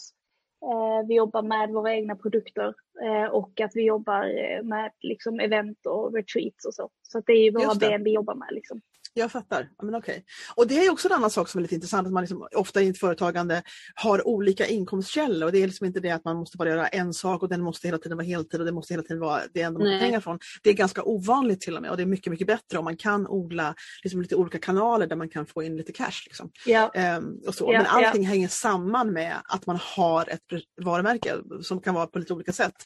[1.09, 5.87] vi jobbar med våra egna produkter Eh, och att vi jobbar eh, med liksom event
[5.87, 6.91] och retreats och så.
[7.03, 8.49] Så det är ju våra ben vi jobbar med.
[8.51, 8.81] Liksom.
[9.19, 9.69] Jag fattar.
[9.83, 10.23] Men okay.
[10.55, 12.83] Och det är också en annan sak som är lite intressant, att man liksom, ofta
[12.83, 13.63] i ett företagande
[13.95, 15.47] har olika inkomstkällor.
[15.47, 17.63] Och det är liksom inte det att man måste bara göra en sak och den
[17.63, 20.01] måste hela tiden vara heltid och det måste hela tiden vara det enda man har
[20.01, 20.39] pengar från.
[20.63, 22.97] Det är ganska ovanligt till och med och det är mycket, mycket bättre om man
[22.97, 26.23] kan odla liksom lite olika kanaler där man kan få in lite cash.
[26.27, 26.51] Liksom.
[26.67, 26.91] Ja.
[26.95, 27.73] Ehm, och så.
[27.73, 28.29] Ja, Men allting ja.
[28.29, 30.41] hänger samman med att man har ett
[30.83, 32.77] varumärke som kan vara på lite olika sätt.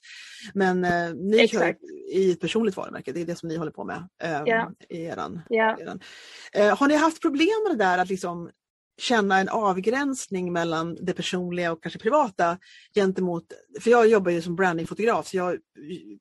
[0.54, 1.74] Men eh, ni kör
[2.12, 4.42] i ett personligt varumärke, det är det som ni håller på med eh,
[4.88, 6.00] i eran, eran
[6.52, 8.50] Eh, har ni haft problem med det där att liksom
[9.00, 12.58] känna en avgränsning mellan det personliga och kanske privata
[12.94, 13.44] gentemot,
[13.80, 15.56] för jag jobbar ju som brandingfotograf så jag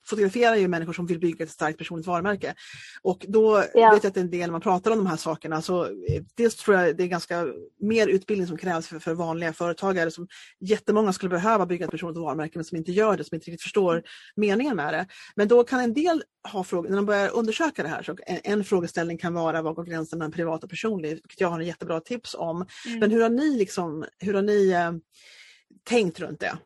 [0.06, 2.54] fotograferar ju människor som vill bygga ett starkt personligt varumärke.
[3.02, 3.92] Och då ja.
[3.92, 6.56] vet jag att en del när man pratar om de här sakerna så eh, dels
[6.56, 7.48] tror jag det är ganska
[7.80, 10.28] mer utbildning som krävs för, för vanliga företagare som
[10.60, 13.64] jättemånga skulle behöva bygga ett personligt varumärke men som inte gör det, som inte riktigt
[13.64, 14.04] förstår
[14.36, 15.08] meningen med det.
[15.36, 18.40] Men då kan en del ha frågor, när de börjar undersöka det här så en,
[18.44, 21.68] en frågeställning kan vara var går gränsen mellan privat och personligt, vilket jag har en
[21.68, 22.66] jättebra tips om.
[22.88, 23.00] Mm.
[23.00, 24.92] Men hur har ni, liksom, hur har ni eh,
[25.84, 26.58] tänkt runt det?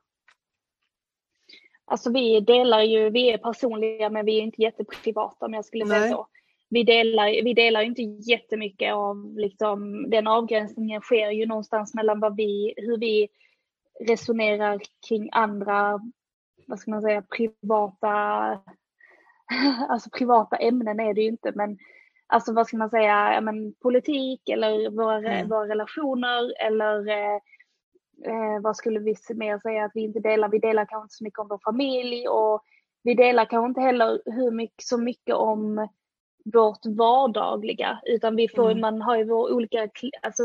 [1.85, 5.85] Alltså vi delar ju, vi är personliga men vi är inte jätteprivata om jag skulle
[5.85, 6.27] säga så.
[6.69, 12.35] Vi delar, vi delar inte jättemycket av liksom, den avgränsningen sker ju någonstans mellan vad
[12.35, 13.29] vi, hur vi
[14.07, 15.99] resonerar kring andra,
[16.67, 18.07] vad ska man säga, privata,
[19.89, 21.77] alltså privata ämnen är det ju inte men
[22.33, 25.49] alltså vad ska man säga, men, politik eller våra, mm.
[25.49, 27.35] våra relationer eller eh,
[28.25, 30.49] eh, vad skulle vi mer säga att vi inte delar?
[30.49, 32.63] Vi delar kanske inte så mycket om vår familj och
[33.03, 35.87] vi delar kanske inte heller hur mycket, så mycket om
[36.53, 38.81] vårt vardagliga utan vi får, mm.
[38.81, 39.89] man har ju våra olika,
[40.21, 40.43] alltså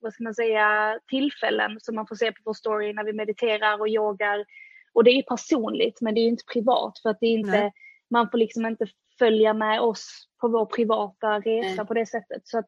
[0.00, 3.80] vad ska man säga, tillfällen som man får se på vår story när vi mediterar
[3.80, 4.44] och yogar.
[4.92, 7.72] Och det är personligt men det är inte privat för att det är inte, Nej.
[8.10, 8.86] man får liksom inte
[9.18, 11.86] följa med oss på vår privata resa mm.
[11.86, 12.42] på det sättet.
[12.44, 12.66] Så att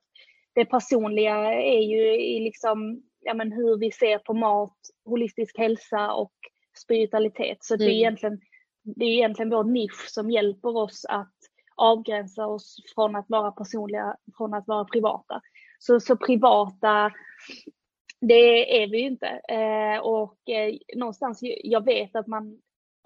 [0.54, 6.12] det personliga är ju i liksom, ja, men hur vi ser på mat, holistisk hälsa
[6.12, 6.32] och
[6.78, 7.58] spiritualitet.
[7.60, 7.86] Så mm.
[7.86, 7.98] det, är mm.
[7.98, 8.40] egentligen,
[8.82, 11.34] det är egentligen vår nisch som hjälper oss att
[11.76, 15.40] avgränsa oss från att vara personliga, från att vara privata.
[15.78, 17.12] Så, så privata,
[18.20, 19.40] det är vi ju inte.
[19.48, 22.58] Eh, och eh, någonstans, jag vet att man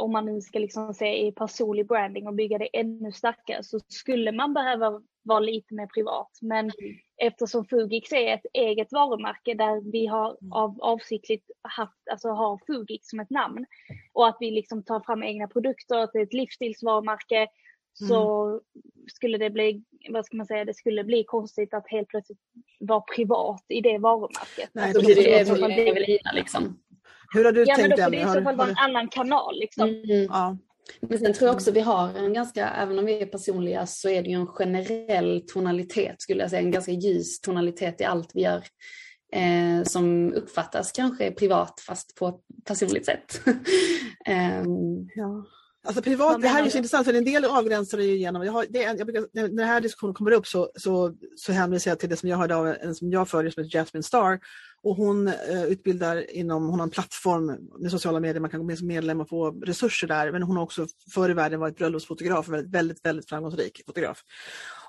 [0.03, 3.81] om man nu ska liksom se i personlig branding och bygga det ännu starkare så
[3.89, 6.39] skulle man behöva vara lite mer privat.
[6.41, 6.97] Men mm.
[7.17, 10.53] eftersom Fugix är ett eget varumärke där vi har mm.
[10.53, 13.67] av, avsiktligt haft, alltså har Fugix som ett namn
[14.13, 18.09] och att vi liksom tar fram egna produkter, att det är ett livsstilsvarumärke mm.
[18.09, 18.61] så
[19.13, 22.39] skulle det bli, vad ska man säga, det skulle bli konstigt att helt plötsligt
[22.81, 24.71] vara privat i det varumärket.
[24.73, 26.82] Nej, alltså, då blir det Evelina liksom.
[27.33, 29.09] Hur har du ja, tänkt men då får det i så fall vara en annan
[29.09, 29.59] kanal.
[29.61, 29.89] Liksom.
[29.89, 30.25] Mm.
[30.25, 30.59] Ja.
[31.01, 34.09] Men sen tror jag också vi har en ganska, även om vi är personliga, så
[34.09, 38.31] är det ju en generell tonalitet, skulle jag säga, en ganska ljus tonalitet i allt
[38.35, 38.63] vi gör.
[39.33, 43.41] Eh, som uppfattas kanske privat fast på ett personligt sätt.
[44.67, 45.45] um, ja.
[45.85, 48.53] Alltså privat, det här är så intressant för en del avgränsar det ju genom, jag
[48.53, 51.91] har, det är, jag brukar, när den här diskussionen kommer upp så, så, så hänvisar
[51.91, 54.41] jag till det som jag hörde av en som jag följer som heter Jasmine Star
[54.83, 58.67] och hon eh, utbildar inom, hon har en plattform med sociala medier, man kan gå
[58.67, 60.33] med som medlem och få resurser där.
[60.33, 64.23] Men hon har också förr i världen varit bröllopsfotograf väldigt, väldigt, väldigt framgångsrik fotograf.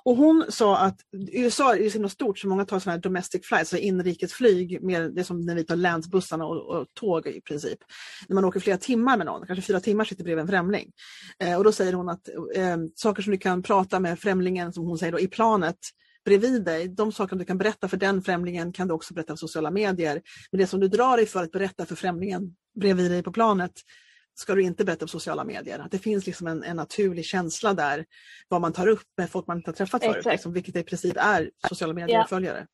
[0.06, 1.00] Och hon sa att
[1.32, 5.10] USA är så himla stort så många tar sådana här domestic flights, alltså inrikesflyg, mer,
[5.10, 7.80] det är som när vi tar länsbussarna och, och, tåg i princip.
[8.28, 10.92] När man åker flera timmar med någon, kanske fyra timmar sitter bredvid en främling.
[11.40, 14.86] Eh, och då säger hon att eh, saker som du kan prata med främlingen, som
[14.86, 15.78] hon säger då, i planet,
[16.26, 16.88] bredvid dig.
[16.88, 20.22] De saker du kan berätta för den främlingen kan du också berätta på sociala medier.
[20.52, 23.72] Men det som du drar dig för att berätta för främlingen bredvid dig på planet
[24.36, 25.80] ska du inte berätta på sociala medier.
[25.80, 28.06] Att det finns liksom en, en naturlig känsla där
[28.48, 30.26] vad man tar upp med folk man inte har träffat förut.
[30.26, 32.68] Liksom, vilket i princip är sociala medier-följare.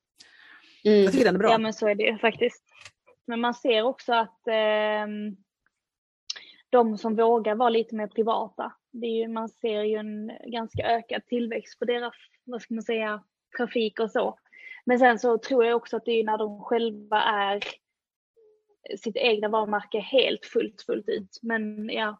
[0.83, 0.91] Ja.
[0.91, 1.03] Mm.
[1.03, 1.51] Jag tycker den är bra.
[1.51, 2.63] Ja men så är det faktiskt.
[3.27, 5.07] Men man ser också att eh,
[6.69, 10.83] de som vågar vara lite mer privata, det är ju, man ser ju en ganska
[10.83, 12.13] ökad tillväxt på deras,
[12.45, 13.23] vad ska man säga,
[13.57, 14.39] trafik och så.
[14.85, 17.63] Men sen så tror jag också att det är när de själva är
[19.03, 21.39] sitt egna varumärke helt fullt, fullt ut.
[21.41, 22.19] Men ja.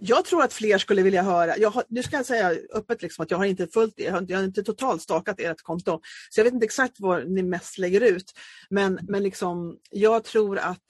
[0.00, 3.22] Jag tror att fler skulle vilja höra, jag har, nu ska jag säga öppet liksom
[3.22, 6.00] att jag har inte fullt jag har, jag har inte totalt stakat ert konto.
[6.30, 8.32] Så jag vet inte exakt vad ni mest lägger ut.
[8.70, 10.82] Men, men liksom, jag tror att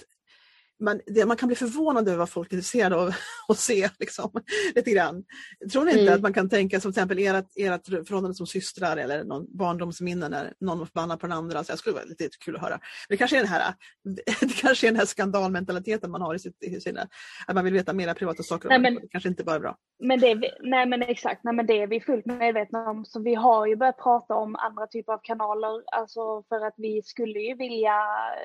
[0.85, 3.15] man, det, man kan bli förvånad över vad folk är intresserade av
[3.49, 3.89] att se.
[3.99, 4.31] Liksom,
[4.75, 5.25] lite grann.
[5.73, 6.15] Tror ni inte mm.
[6.15, 10.29] att man kan tänka som till exempel ert, ert förhållande som systrar eller någon barndomsminne
[10.29, 11.65] när någon var förbannad på den andra.
[11.65, 12.79] Så jag skulle vara lite kul att höra.
[13.09, 13.75] Det kanske är den här,
[14.41, 17.09] det kanske är den här skandalmentaliteten man har i, sitt, i sina,
[17.47, 18.69] att man vill veta mera privata saker.
[18.69, 19.77] Nej, men, det kanske inte bara är bra.
[19.99, 23.05] Men det, vi, nej men exakt, nej men det är vi fullt medvetna om.
[23.05, 27.03] Så vi har ju börjat prata om andra typer av kanaler, alltså för att vi
[27.03, 27.97] skulle ju vilja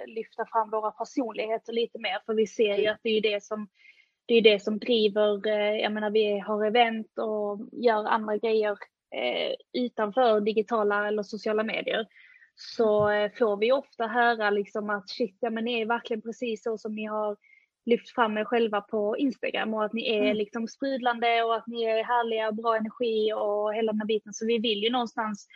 [0.07, 3.67] lyfta fram våra personligheter lite mer, för vi ser ju att det är det som
[4.25, 8.77] det är det som driver, eh, jag menar vi har event och gör andra grejer
[9.15, 12.07] eh, utanför digitala eller sociala medier.
[12.55, 16.63] Så eh, får vi ofta höra liksom att shit, ja men ni är verkligen precis
[16.63, 17.37] så som ni har
[17.85, 20.37] lyft fram er själva på Instagram och att ni är mm.
[20.37, 24.33] liksom sprudlande och att ni är härliga och bra energi och hela den här biten.
[24.33, 25.47] Så vi vill ju någonstans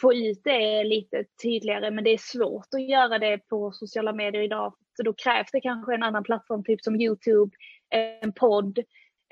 [0.00, 4.42] få ut det lite tydligare men det är svårt att göra det på sociala medier
[4.42, 4.74] idag.
[4.96, 7.56] Så då krävs det kanske en annan plattform, typ som Youtube,
[8.22, 8.78] en podd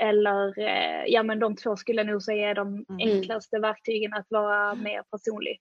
[0.02, 2.84] eller eh, ja men de två skulle jag nog säga är de mm.
[2.98, 5.60] enklaste verktygen att vara mer personlig.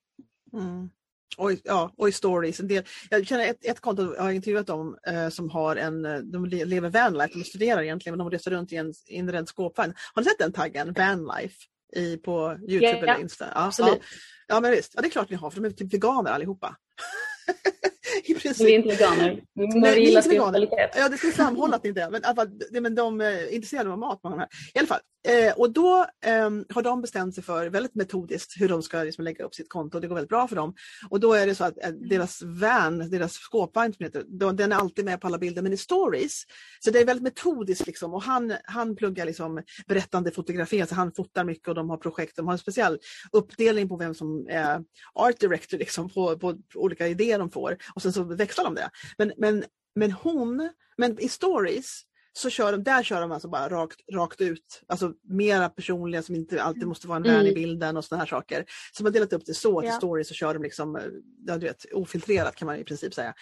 [0.53, 0.89] Mm.
[1.37, 2.59] Oj, ja, och i stories.
[2.59, 6.05] En del, jag känner ett, ett konto jag har intervjuat dem eh, som har en,
[6.05, 9.93] eh, de lever vanlife, de studerar egentligen men de reser runt i en inredd skåpvagn.
[10.13, 11.55] Har ni sett den taggen, vanlife,
[11.95, 13.45] i, på Youtube ja, eller Insta?
[13.55, 13.99] Ja, absolut.
[13.99, 14.55] Ja.
[14.55, 16.75] ja, men visst, ja, det är klart ni har för de är typ veganer allihopa.
[18.27, 18.67] I princip.
[18.67, 19.43] Vi är inte veganer.
[19.53, 20.91] Vi Nej, gillar spiritualitet.
[20.95, 22.09] Ja, det ska vi framhålla att ni inte är.
[22.09, 24.19] Men, alltså, men de är intresserade av mat.
[24.23, 24.47] Många här.
[24.73, 24.99] I alla fall.
[25.27, 29.23] Eh, och då eh, har de bestämt sig för väldigt metodiskt hur de ska liksom,
[29.23, 29.99] lägga upp sitt konto.
[29.99, 30.75] Det går väldigt bra för dem.
[31.09, 32.07] Och då är det så att eh, mm.
[32.07, 33.93] deras van, deras skåpvagn
[34.53, 36.43] den är alltid med på alla bilder men i stories.
[36.79, 38.13] Så det är väldigt metodiskt liksom.
[38.13, 42.35] och han, han pluggar liksom berättande fotografi, så han fotar mycket och de har projekt.
[42.35, 42.99] De har en speciell
[43.31, 47.77] uppdelning på vem som är art director liksom, på, på, på olika idéer de får
[47.95, 48.89] och sen så växlar de det.
[49.17, 49.63] Men, men,
[49.95, 52.03] men hon, men i stories
[52.33, 56.35] så kör de, där kör de alltså bara rakt, rakt ut, alltså mera personliga som
[56.35, 57.47] inte alltid måste vara en vän mm.
[57.47, 58.65] i bilden och sådana här saker.
[58.97, 59.97] Så man har delat upp det så till ja.
[59.97, 60.99] stories så kör de liksom,
[61.47, 63.33] ja, du vet, ofiltrerat kan man i princip säga.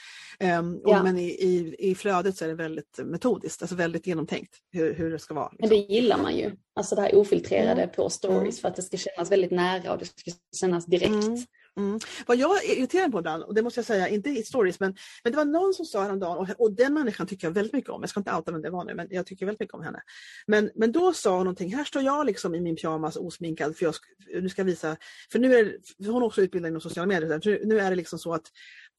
[0.60, 1.04] Um, och, ja.
[1.04, 5.12] Men i, i, i flödet så är det väldigt metodiskt, alltså väldigt genomtänkt hur, hur
[5.12, 5.50] det ska vara.
[5.52, 5.70] Liksom.
[5.70, 7.96] Men det gillar man ju, alltså det här ofiltrerade mm.
[7.96, 8.62] på stories mm.
[8.62, 11.28] för att det ska kännas väldigt nära och det ska kännas direkt.
[11.28, 11.38] Mm.
[11.78, 12.00] Mm.
[12.26, 14.96] Vad jag är irriterad på ibland, och det måste jag säga, inte i stories, men,
[15.24, 17.90] men det var någon som sa häromdagen, och, och den människan tycker jag väldigt mycket
[17.90, 19.84] om, jag ska inte outa vem det var nu, men jag tycker väldigt mycket om
[19.84, 20.02] henne.
[20.48, 23.86] Men, men då sa hon någonting, här står jag liksom i min pyjamas osminkad, för
[23.86, 23.96] jag
[24.42, 24.98] nu ska visa,
[25.32, 27.96] för nu är för hon är också utbildad inom sociala medier, för nu är det
[27.96, 28.46] liksom så att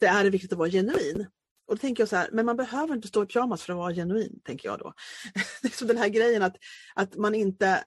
[0.01, 1.27] det är viktigt att vara genuin.
[1.66, 3.77] Och då tänker jag så här, men man behöver inte stå i pyjamas för att
[3.77, 4.95] vara genuin, tänker jag då.
[5.62, 6.57] liksom den här grejen att,
[6.95, 7.85] att man inte,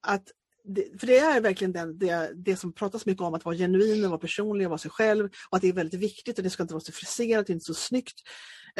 [0.00, 0.24] att
[0.68, 4.04] det, för det är verkligen den, det, det som pratas mycket om, att vara genuin,
[4.04, 5.28] och vara personlig och vara sig själv.
[5.50, 7.74] Och att det är väldigt viktigt och det ska inte vara så friserat, inte så
[7.74, 8.20] snyggt.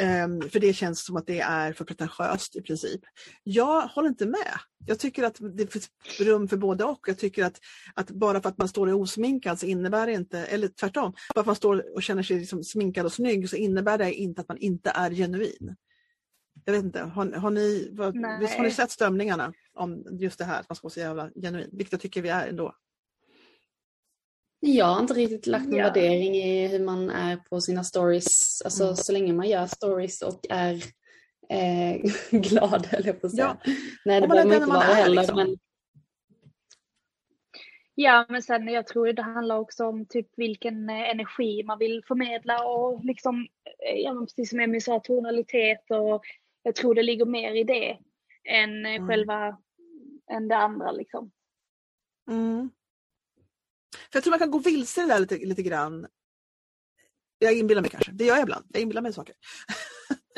[0.01, 3.01] Um, för det känns som att det är för pretentiöst i princip.
[3.43, 4.59] Jag håller inte med.
[4.85, 6.99] Jag tycker att det finns rum för både och.
[7.07, 7.59] Jag tycker att,
[7.93, 11.39] att bara för att man står osminkad så innebär det inte, eller tvärtom, bara för
[11.41, 14.47] att man står och känner sig liksom sminkad och snygg så innebär det inte att
[14.47, 15.75] man inte är genuin.
[16.69, 20.45] Jag vet inte, har, har, ni, vad, visst har ni sett strömningarna om just det
[20.45, 21.69] här att man ska vara så jävla genuin?
[21.71, 22.75] Vilket jag tycker vi är ändå.
[24.59, 25.85] Jag har inte riktigt lagt någon ja.
[25.85, 28.61] värdering i hur man är på sina stories.
[28.65, 28.95] Alltså mm.
[28.95, 30.73] så länge man gör stories och är
[31.49, 32.01] eh,
[32.31, 33.57] glad, eller jag på att säga.
[33.63, 33.71] Ja.
[34.05, 35.21] Nej, det behöver man inte vara heller.
[35.21, 35.35] Liksom.
[35.35, 35.57] Men...
[37.95, 42.03] Ja, men sen jag tror det handlar också om typ vilken eh, energi man vill
[42.07, 43.47] förmedla och liksom,
[43.89, 46.23] eh, ja, precis som Emmy sa, tonalitet och
[46.63, 47.97] jag tror det ligger mer i det
[48.49, 49.07] än mm.
[49.07, 49.57] själva,
[50.31, 51.31] än det andra liksom.
[52.29, 52.69] Mm.
[53.93, 56.07] För jag tror man kan gå vilse det där lite, lite grann.
[57.39, 59.35] Jag inbillar mig kanske, det gör jag ibland, jag inbillar mig saker.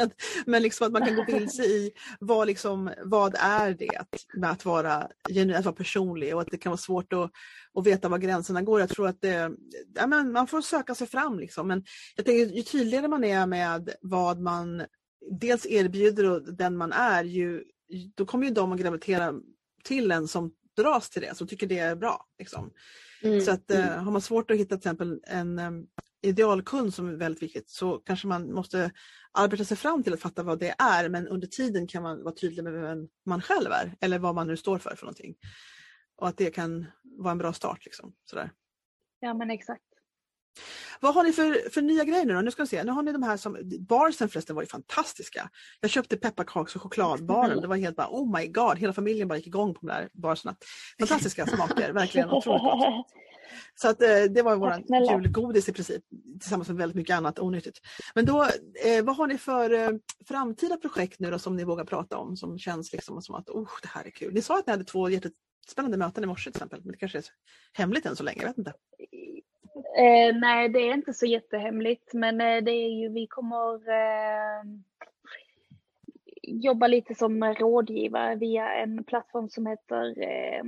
[0.46, 4.66] Men liksom att man kan gå vilse i vad, liksom, vad är det med att
[4.66, 7.32] vara genuin, att vara personlig och att det kan vara svårt att,
[7.74, 8.80] att veta var gränserna går.
[8.80, 9.52] Jag tror att det,
[9.96, 11.40] ja, man får söka sig fram.
[11.40, 11.68] Liksom.
[11.68, 11.84] Men
[12.16, 14.86] jag tänker, ju tydligare man är med vad man
[15.30, 17.64] dels erbjuder och den man är, ju,
[18.16, 19.34] då kommer ju de att gravitera
[19.84, 22.28] till en som dras till det, som tycker det är bra.
[22.40, 22.72] Liksom.
[23.24, 23.42] Mm.
[23.42, 25.88] Så att, eh, har man svårt att hitta till exempel en um,
[26.22, 28.92] idealkund som är väldigt viktigt så kanske man måste
[29.32, 32.36] arbeta sig fram till att fatta vad det är men under tiden kan man vara
[32.36, 35.36] tydlig med vem man själv är eller vad man nu står för för någonting.
[36.16, 37.86] Och att det kan vara en bra start.
[37.86, 38.52] Liksom, sådär.
[39.20, 39.84] Ja men exakt.
[41.00, 42.42] Vad har ni för, för nya grejer nu då?
[42.42, 42.84] Nu ska vi se.
[42.84, 45.50] Nu har ni de här som, barsen förresten var ju fantastiska.
[45.80, 47.62] Jag köpte pepparkaks och chokladbaren.
[47.62, 50.10] Det var helt bara oh my god, hela familjen bara gick igång på de där
[50.14, 50.56] barserna.
[51.00, 53.06] Fantastiska smaker, verkligen otroligt gott.
[53.76, 56.04] Så att, eh, det var vår julgodis i princip
[56.40, 57.80] tillsammans med väldigt mycket annat onyttigt.
[58.16, 58.44] Men då,
[58.86, 59.90] eh, vad har ni för eh,
[60.28, 63.70] framtida projekt nu då som ni vågar prata om som känns liksom som att oh,
[63.82, 64.34] det här är kul?
[64.34, 67.18] Ni sa att ni hade två jättespännande möten i morse till exempel, men det kanske
[67.18, 67.24] är
[67.74, 68.74] hemligt än så länge, jag vet inte.
[69.76, 74.64] Eh, nej, det är inte så jättehemligt, men eh, det är ju, vi kommer eh,
[76.44, 80.64] jobba lite som rådgivare via en plattform som heter, eh,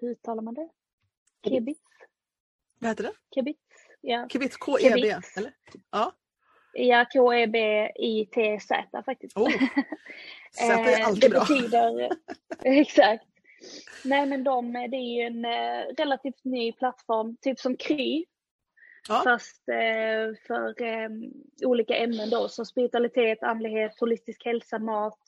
[0.00, 0.68] hur uttalar man det?
[1.48, 1.80] Kebits.
[2.78, 3.12] Vad heter det?
[3.34, 3.60] Kebits.
[4.00, 4.28] Ja.
[4.28, 5.52] Kebits, K-E-B, eller?
[5.90, 6.12] Ja.
[6.74, 9.36] Ja, K-E-B-I-T-Z faktiskt.
[9.36, 9.50] Oh.
[10.52, 11.44] Z är alltid bra.
[11.48, 12.10] Det betyder,
[12.64, 13.31] exakt.
[14.04, 18.24] Nej men de, det är ju en eh, relativt ny plattform, typ som Kry.
[19.08, 19.20] Ja.
[19.24, 21.08] Fast eh, för eh,
[21.64, 25.18] olika ämnen då, som spiritualitet, andlighet, holistisk hälsa, mat.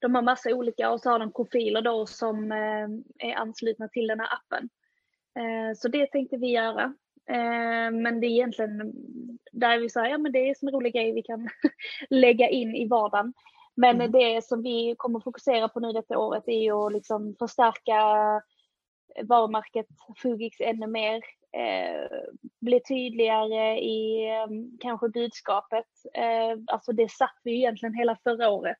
[0.00, 2.52] De har massa olika och så har de profiler då som
[3.18, 4.68] är anslutna till den här appen.
[5.76, 6.94] Så det tänkte vi göra.
[7.92, 8.92] Men det är egentligen
[9.52, 11.48] där vi säger, ja men det är en rolig grej vi kan
[12.10, 13.32] lägga in i vardagen.
[13.78, 14.12] Men mm.
[14.12, 18.00] det som vi kommer fokusera på nu detta året är ju att liksom förstärka
[19.22, 19.86] varumärket
[20.22, 21.16] Fugix ännu mer.
[21.52, 22.18] Eh,
[22.60, 24.46] bli tydligare i eh,
[24.80, 25.86] kanske budskapet.
[26.14, 28.78] Eh, alltså det satt vi egentligen hela förra året.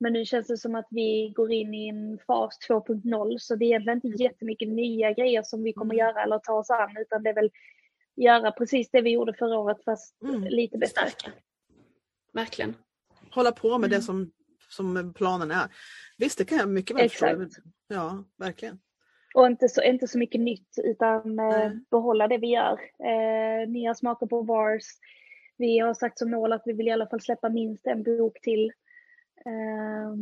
[0.00, 3.64] Men nu känns det som att vi går in i en fas 2.0 så det
[3.64, 6.06] är egentligen inte jättemycket nya grejer som vi kommer mm.
[6.06, 7.50] göra eller ta oss an utan det är väl
[8.16, 10.42] göra precis det vi gjorde förra året fast mm.
[10.42, 11.02] lite bättre.
[12.32, 12.74] Verkligen
[13.34, 13.90] hålla på med mm.
[13.90, 14.32] det som,
[14.68, 15.68] som planen är.
[16.18, 17.46] Visst, det kan jag mycket väl förstå.
[17.88, 18.78] Ja, verkligen.
[19.34, 22.80] Och inte så, inte så mycket nytt utan eh, behålla det vi gör.
[23.04, 24.84] Eh, nya smaker på VARS.
[25.56, 28.40] Vi har sagt som mål att vi vill i alla fall släppa minst en bok
[28.40, 28.72] till.
[29.46, 30.16] Eh,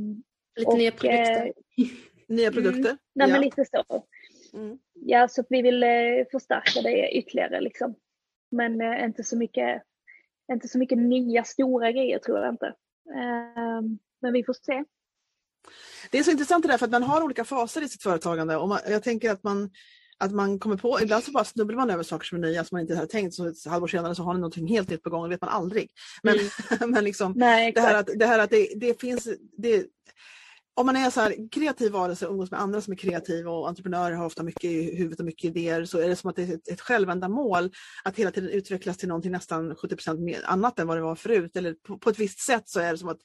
[0.57, 1.47] lite och, nya produkter.
[1.47, 1.53] Eh,
[2.29, 2.55] nya mm.
[2.55, 2.91] produkter?
[2.91, 3.33] Mm, nej, ja.
[3.33, 4.05] men lite så.
[4.55, 4.79] Mm.
[4.93, 7.95] Ja, så att vi vill eh, förstärka det ytterligare liksom.
[8.51, 9.83] Men eh, inte så mycket
[10.53, 12.75] inte så mycket nya stora grejer tror jag inte.
[13.15, 14.85] Ehm, men vi får se.
[16.11, 18.57] Det är så intressant det där för att man har olika faser i sitt företagande
[18.57, 19.71] och man, jag tänker att man
[20.21, 22.77] att man kommer på, ibland så bara snubblar man över saker som är nya som
[22.77, 25.11] man inte hade tänkt så ett halvår senare så har ni någonting helt nytt på
[25.11, 25.91] gång, det vet man aldrig.
[26.23, 26.91] Men, mm.
[26.91, 29.87] men liksom, Nej, det här att, det, här att det, det finns, det,
[30.75, 33.69] om man är så här kreativ varelse och umgås med andra som är kreativa och
[33.69, 36.43] entreprenörer har ofta mycket i huvudet och mycket idéer så är det som att det
[36.43, 37.71] är ett, ett självändamål
[38.05, 41.57] att hela tiden utvecklas till någonting nästan 70% annat än vad det var förut.
[41.57, 43.21] Eller på, på, ett visst sätt så är det som att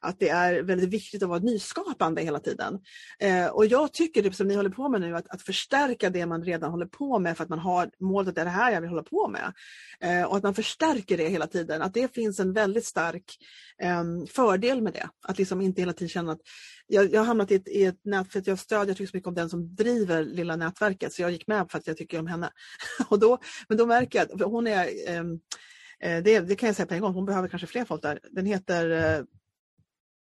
[0.00, 2.80] att det är väldigt viktigt att vara nyskapande hela tiden.
[3.18, 6.26] Eh, och jag tycker, det som ni håller på med nu, att, att förstärka det
[6.26, 8.72] man redan håller på med för att man har målet att det är det här
[8.72, 9.52] jag vill hålla på med.
[10.00, 11.82] Eh, och att man förstärker det hela tiden.
[11.82, 13.36] Att det finns en väldigt stark
[13.82, 15.08] eh, fördel med det.
[15.24, 16.40] Att liksom inte hela tiden känna att
[16.86, 19.10] jag, jag har hamnat i ett, i ett nät, för att jag stödjer, jag tycker
[19.10, 21.96] så mycket om den som driver lilla nätverket så jag gick med för att jag
[21.96, 22.50] tycker om henne.
[23.08, 23.38] och då,
[23.68, 25.40] men då märker jag att hon är ehm,
[26.00, 28.20] eh, det, det, kan jag säga på en gång, hon behöver kanske fler folk där.
[28.30, 29.24] Den heter eh,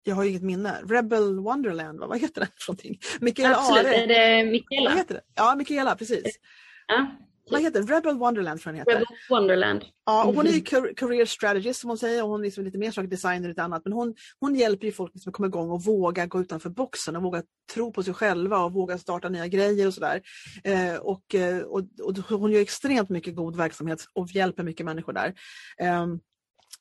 [0.08, 0.82] jag har ju inget minne.
[0.90, 3.00] Rebel Wonderland, vad heter den för någonting?
[3.20, 3.96] Mikaela Absolut, Are.
[3.96, 4.90] är det Mikaela?
[4.90, 5.22] Vad heter det?
[5.36, 6.40] Ja, Mikaela, precis.
[6.88, 7.08] Ja.
[7.50, 7.94] Vad heter det?
[7.94, 9.06] Rebel Wonderland tror jag den heter.
[9.06, 9.86] Rebel Wonderland.
[10.06, 10.96] Ja, och hon är ju mhm.
[10.96, 13.64] career strategist som hon säger och hon är liksom lite mer sak designer och lite
[13.64, 13.82] annat.
[13.86, 17.16] Men hon, hon hjälper ju folk liksom att komma igång och våga gå utanför boxen
[17.16, 17.44] och våga
[17.74, 20.22] tro på sig själva och våga starta nya grejer och sådär.
[20.64, 25.14] Eh, och, eh, och, och, hon gör extremt mycket god verksamhet och hjälper mycket människor
[25.14, 25.34] där.
[25.78, 26.06] Eh,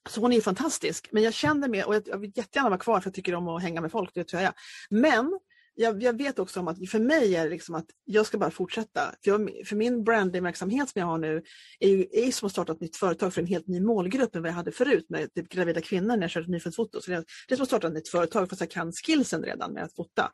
[0.09, 1.09] så hon är fantastisk.
[1.13, 3.63] Men jag känner mig, och jag vill jättegärna vara kvar för jag tycker om att
[3.63, 4.53] hänga med folk, det tror jag.
[4.91, 5.39] Men
[5.77, 8.51] jag, jag, vet också om att för mig är det liksom att jag ska bara
[8.51, 9.01] fortsätta.
[9.25, 11.43] För, jag, för min brandingverksamhet som jag har nu
[11.81, 14.43] är ju är som att starta ett nytt företag för en helt ny målgrupp än
[14.43, 17.01] vad jag hade förut med typ gravida kvinnor när jag körde nyfödsfoto.
[17.01, 19.73] Så det, det är som att starta ett nytt företag fast jag kan skillsen redan
[19.73, 20.33] med att fota.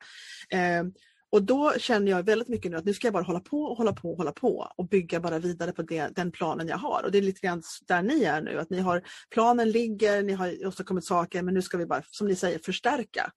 [0.51, 0.85] Eh,
[1.33, 3.77] och då känner jag väldigt mycket nu att nu ska jag bara hålla på och
[3.77, 7.03] hålla på och hålla på och bygga bara vidare på det, den planen jag har.
[7.05, 10.33] Och det är lite grann där ni är nu, att ni har planen ligger, ni
[10.33, 13.33] har åstadkommit saker men nu ska vi bara, som ni säger, förstärka.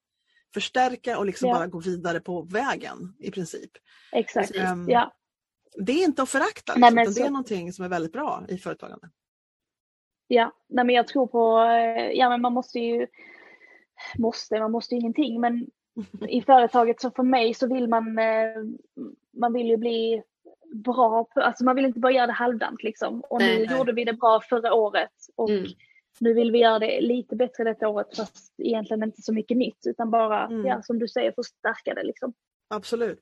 [0.54, 1.56] Förstärka och liksom ja.
[1.56, 3.72] bara gå vidare på vägen i princip.
[4.12, 5.14] Exakt, så, um, ja.
[5.78, 7.20] Det är inte att förakta, Nej, utan så...
[7.20, 9.10] det är någonting som är väldigt bra i företagande.
[10.28, 13.08] Ja, Nej, men jag tror på, eh, ja men man måste ju,
[14.18, 15.68] måste, man måste ju ingenting men
[16.30, 18.64] i företaget så för mig så vill man, eh,
[19.32, 20.24] man vill ju bli
[20.74, 23.22] bra, alltså man vill inte bara göra det halvdant liksom.
[23.22, 23.78] Och nej, nu nej.
[23.78, 25.66] gjorde vi det bra förra året och mm.
[26.20, 29.88] nu vill vi göra det lite bättre detta året fast egentligen inte så mycket nytt
[29.88, 30.66] utan bara, mm.
[30.66, 32.34] ja som du säger, förstärka det liksom.
[32.70, 33.20] Absolut.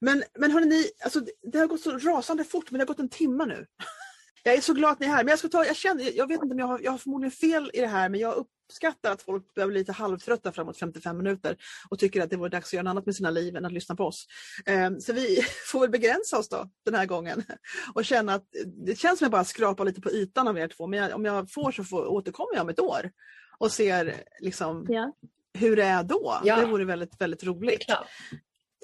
[0.00, 3.08] Men, men hörni, alltså, det har gått så rasande fort men det har gått en
[3.08, 3.66] timme nu.
[4.44, 5.24] Jag är så glad att ni är här.
[5.24, 7.30] Men jag, ska ta, jag, känner, jag vet inte om jag har, jag har förmodligen
[7.30, 11.16] fel i det här men jag uppskattar att folk börjar bli lite halvtrötta framåt 55
[11.16, 11.56] minuter
[11.90, 13.72] och tycker att det vore dags att göra något annat med sina liv än att
[13.72, 14.26] lyssna på oss.
[14.66, 17.42] Ehm, så vi får väl begränsa oss då den här gången
[17.94, 18.46] och känna att
[18.86, 21.14] det känns som att jag bara skrapar lite på ytan av er två men jag,
[21.14, 23.10] om jag får så får, återkommer jag om ett år
[23.58, 25.12] och ser liksom Ja.
[25.54, 26.40] hur det är då.
[26.44, 26.56] Ja.
[26.56, 27.86] Det vore väldigt, väldigt roligt.
[27.86, 28.06] Klart.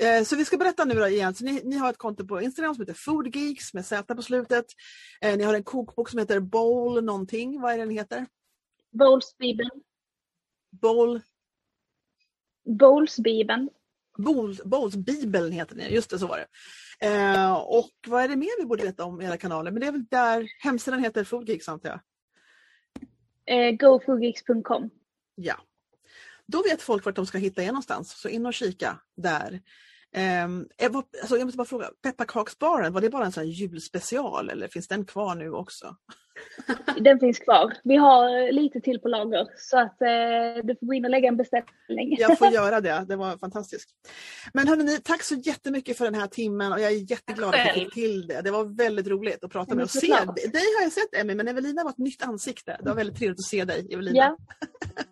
[0.01, 1.35] Eh, Så vi ska berätta nu då igen.
[1.35, 4.65] Så ni, ni har ett konto på Instagram som heter Foodgeeks med Z på slutet.
[5.21, 7.61] Eh, Ni har en kokbok som heter Bowl någonting.
[7.61, 8.27] Vad är det den heter?
[8.99, 9.71] Bowlsbibeln.
[10.71, 11.21] Bowl,
[12.65, 13.71] Bowlsbibeln.
[14.19, 16.47] Bowls, Bowlsbibeln heter den, just det så var det.
[17.07, 19.71] Eh, och vad är det mer vi borde veta om era kanaler?
[19.71, 22.01] Men det är väl där hemsidan heter Foodgeeks antar jag?
[23.47, 24.91] Eh, GoFoodgeeks.com.
[25.35, 25.55] Ja.
[26.47, 29.61] Då vet folk vart de ska hitta er någonstans, så in och kika där.
[30.45, 30.69] Um,
[31.21, 34.89] alltså jag måste bara fråga, pepparkaksbaren, var det bara en sån här julspecial eller finns
[34.89, 35.97] den kvar nu också?
[36.97, 37.73] Den finns kvar.
[37.85, 41.29] Vi har lite till på lager så att eh, du får gå in och lägga
[41.29, 42.17] en beställning.
[42.19, 43.89] Jag får göra det, det var fantastiskt.
[44.53, 47.75] Men hörni, tack så jättemycket för den här timmen och jag är jätteglad att jag
[47.75, 48.41] fick till det.
[48.41, 50.01] Det var väldigt roligt att prata med och se.
[50.01, 50.37] såklart.
[50.37, 52.77] Dig har jag sett Emmy, men Evelina var ett nytt ansikte.
[52.83, 54.19] Det var väldigt trevligt att se dig Evelina.
[54.19, 54.37] Ja,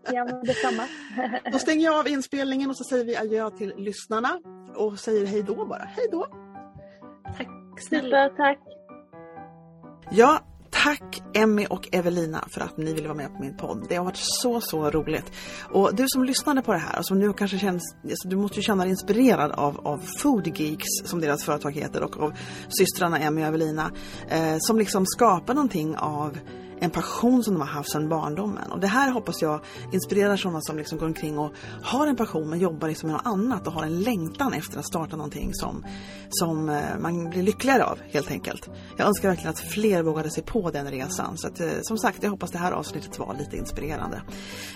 [0.12, 0.82] ja men detsamma.
[1.52, 4.40] Då stänger jag av inspelningen och så säger vi adjö till lyssnarna
[4.74, 5.84] och säger hej då bara.
[5.96, 6.26] Hej då!
[7.36, 7.48] Tack
[7.88, 8.28] snälla.
[8.28, 8.58] Super, tack.
[10.10, 13.86] Ja, tack Emmy och Evelina för att ni ville vara med på min podd.
[13.88, 15.32] Det har varit så, så roligt.
[15.70, 18.56] Och du som lyssnade på det här och som nu kanske känns, alltså du måste
[18.56, 22.32] ju känna dig inspirerad av, av Food Geeks som deras företag heter och av
[22.68, 23.90] systrarna Emmy och Evelina
[24.28, 26.38] eh, som liksom skapar någonting av
[26.80, 28.72] en passion som de har haft sedan barndomen.
[28.72, 29.60] Och det här hoppas jag
[29.92, 31.52] inspirerar sådana som liksom går omkring och
[31.82, 34.86] har en passion men jobbar liksom med något annat och har en längtan efter att
[34.86, 35.84] starta någonting som,
[36.30, 38.68] som eh, man blir lyckligare av helt enkelt.
[38.96, 41.38] Jag önskar verkligen att fler vågade sig på den resan.
[41.38, 44.22] Så att, eh, som sagt, jag hoppas det här avsnittet var lite inspirerande.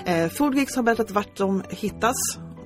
[0.05, 2.17] Eh, Foodgeeks har berättat vart de hittas.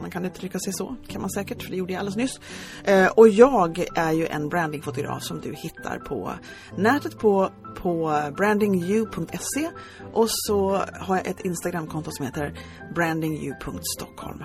[0.04, 2.40] Man kan uttrycka sig så, kan man säkert, för det gjorde jag alldeles nyss.
[2.84, 6.32] Eh, och jag är ju en brandingfotograf som du hittar på
[6.76, 9.70] nätet på, på brandingu.se
[10.12, 12.58] och så har jag ett Instagramkonto som heter
[12.94, 14.42] brandingu.stockholm.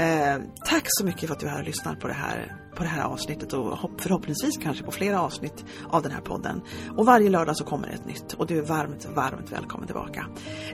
[0.00, 0.36] Eh,
[0.66, 3.52] tack så mycket för att du har lyssnat på det här på det här avsnittet
[3.52, 6.60] och förhoppningsvis kanske på flera avsnitt av den här podden.
[6.96, 10.26] Och varje lördag så kommer det ett nytt och du är varmt, varmt välkommen tillbaka.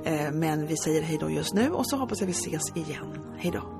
[0.04, 3.36] Eh, men vi säger hej då just nu och så hoppas jag vi ses igen.
[3.38, 3.79] Hej då!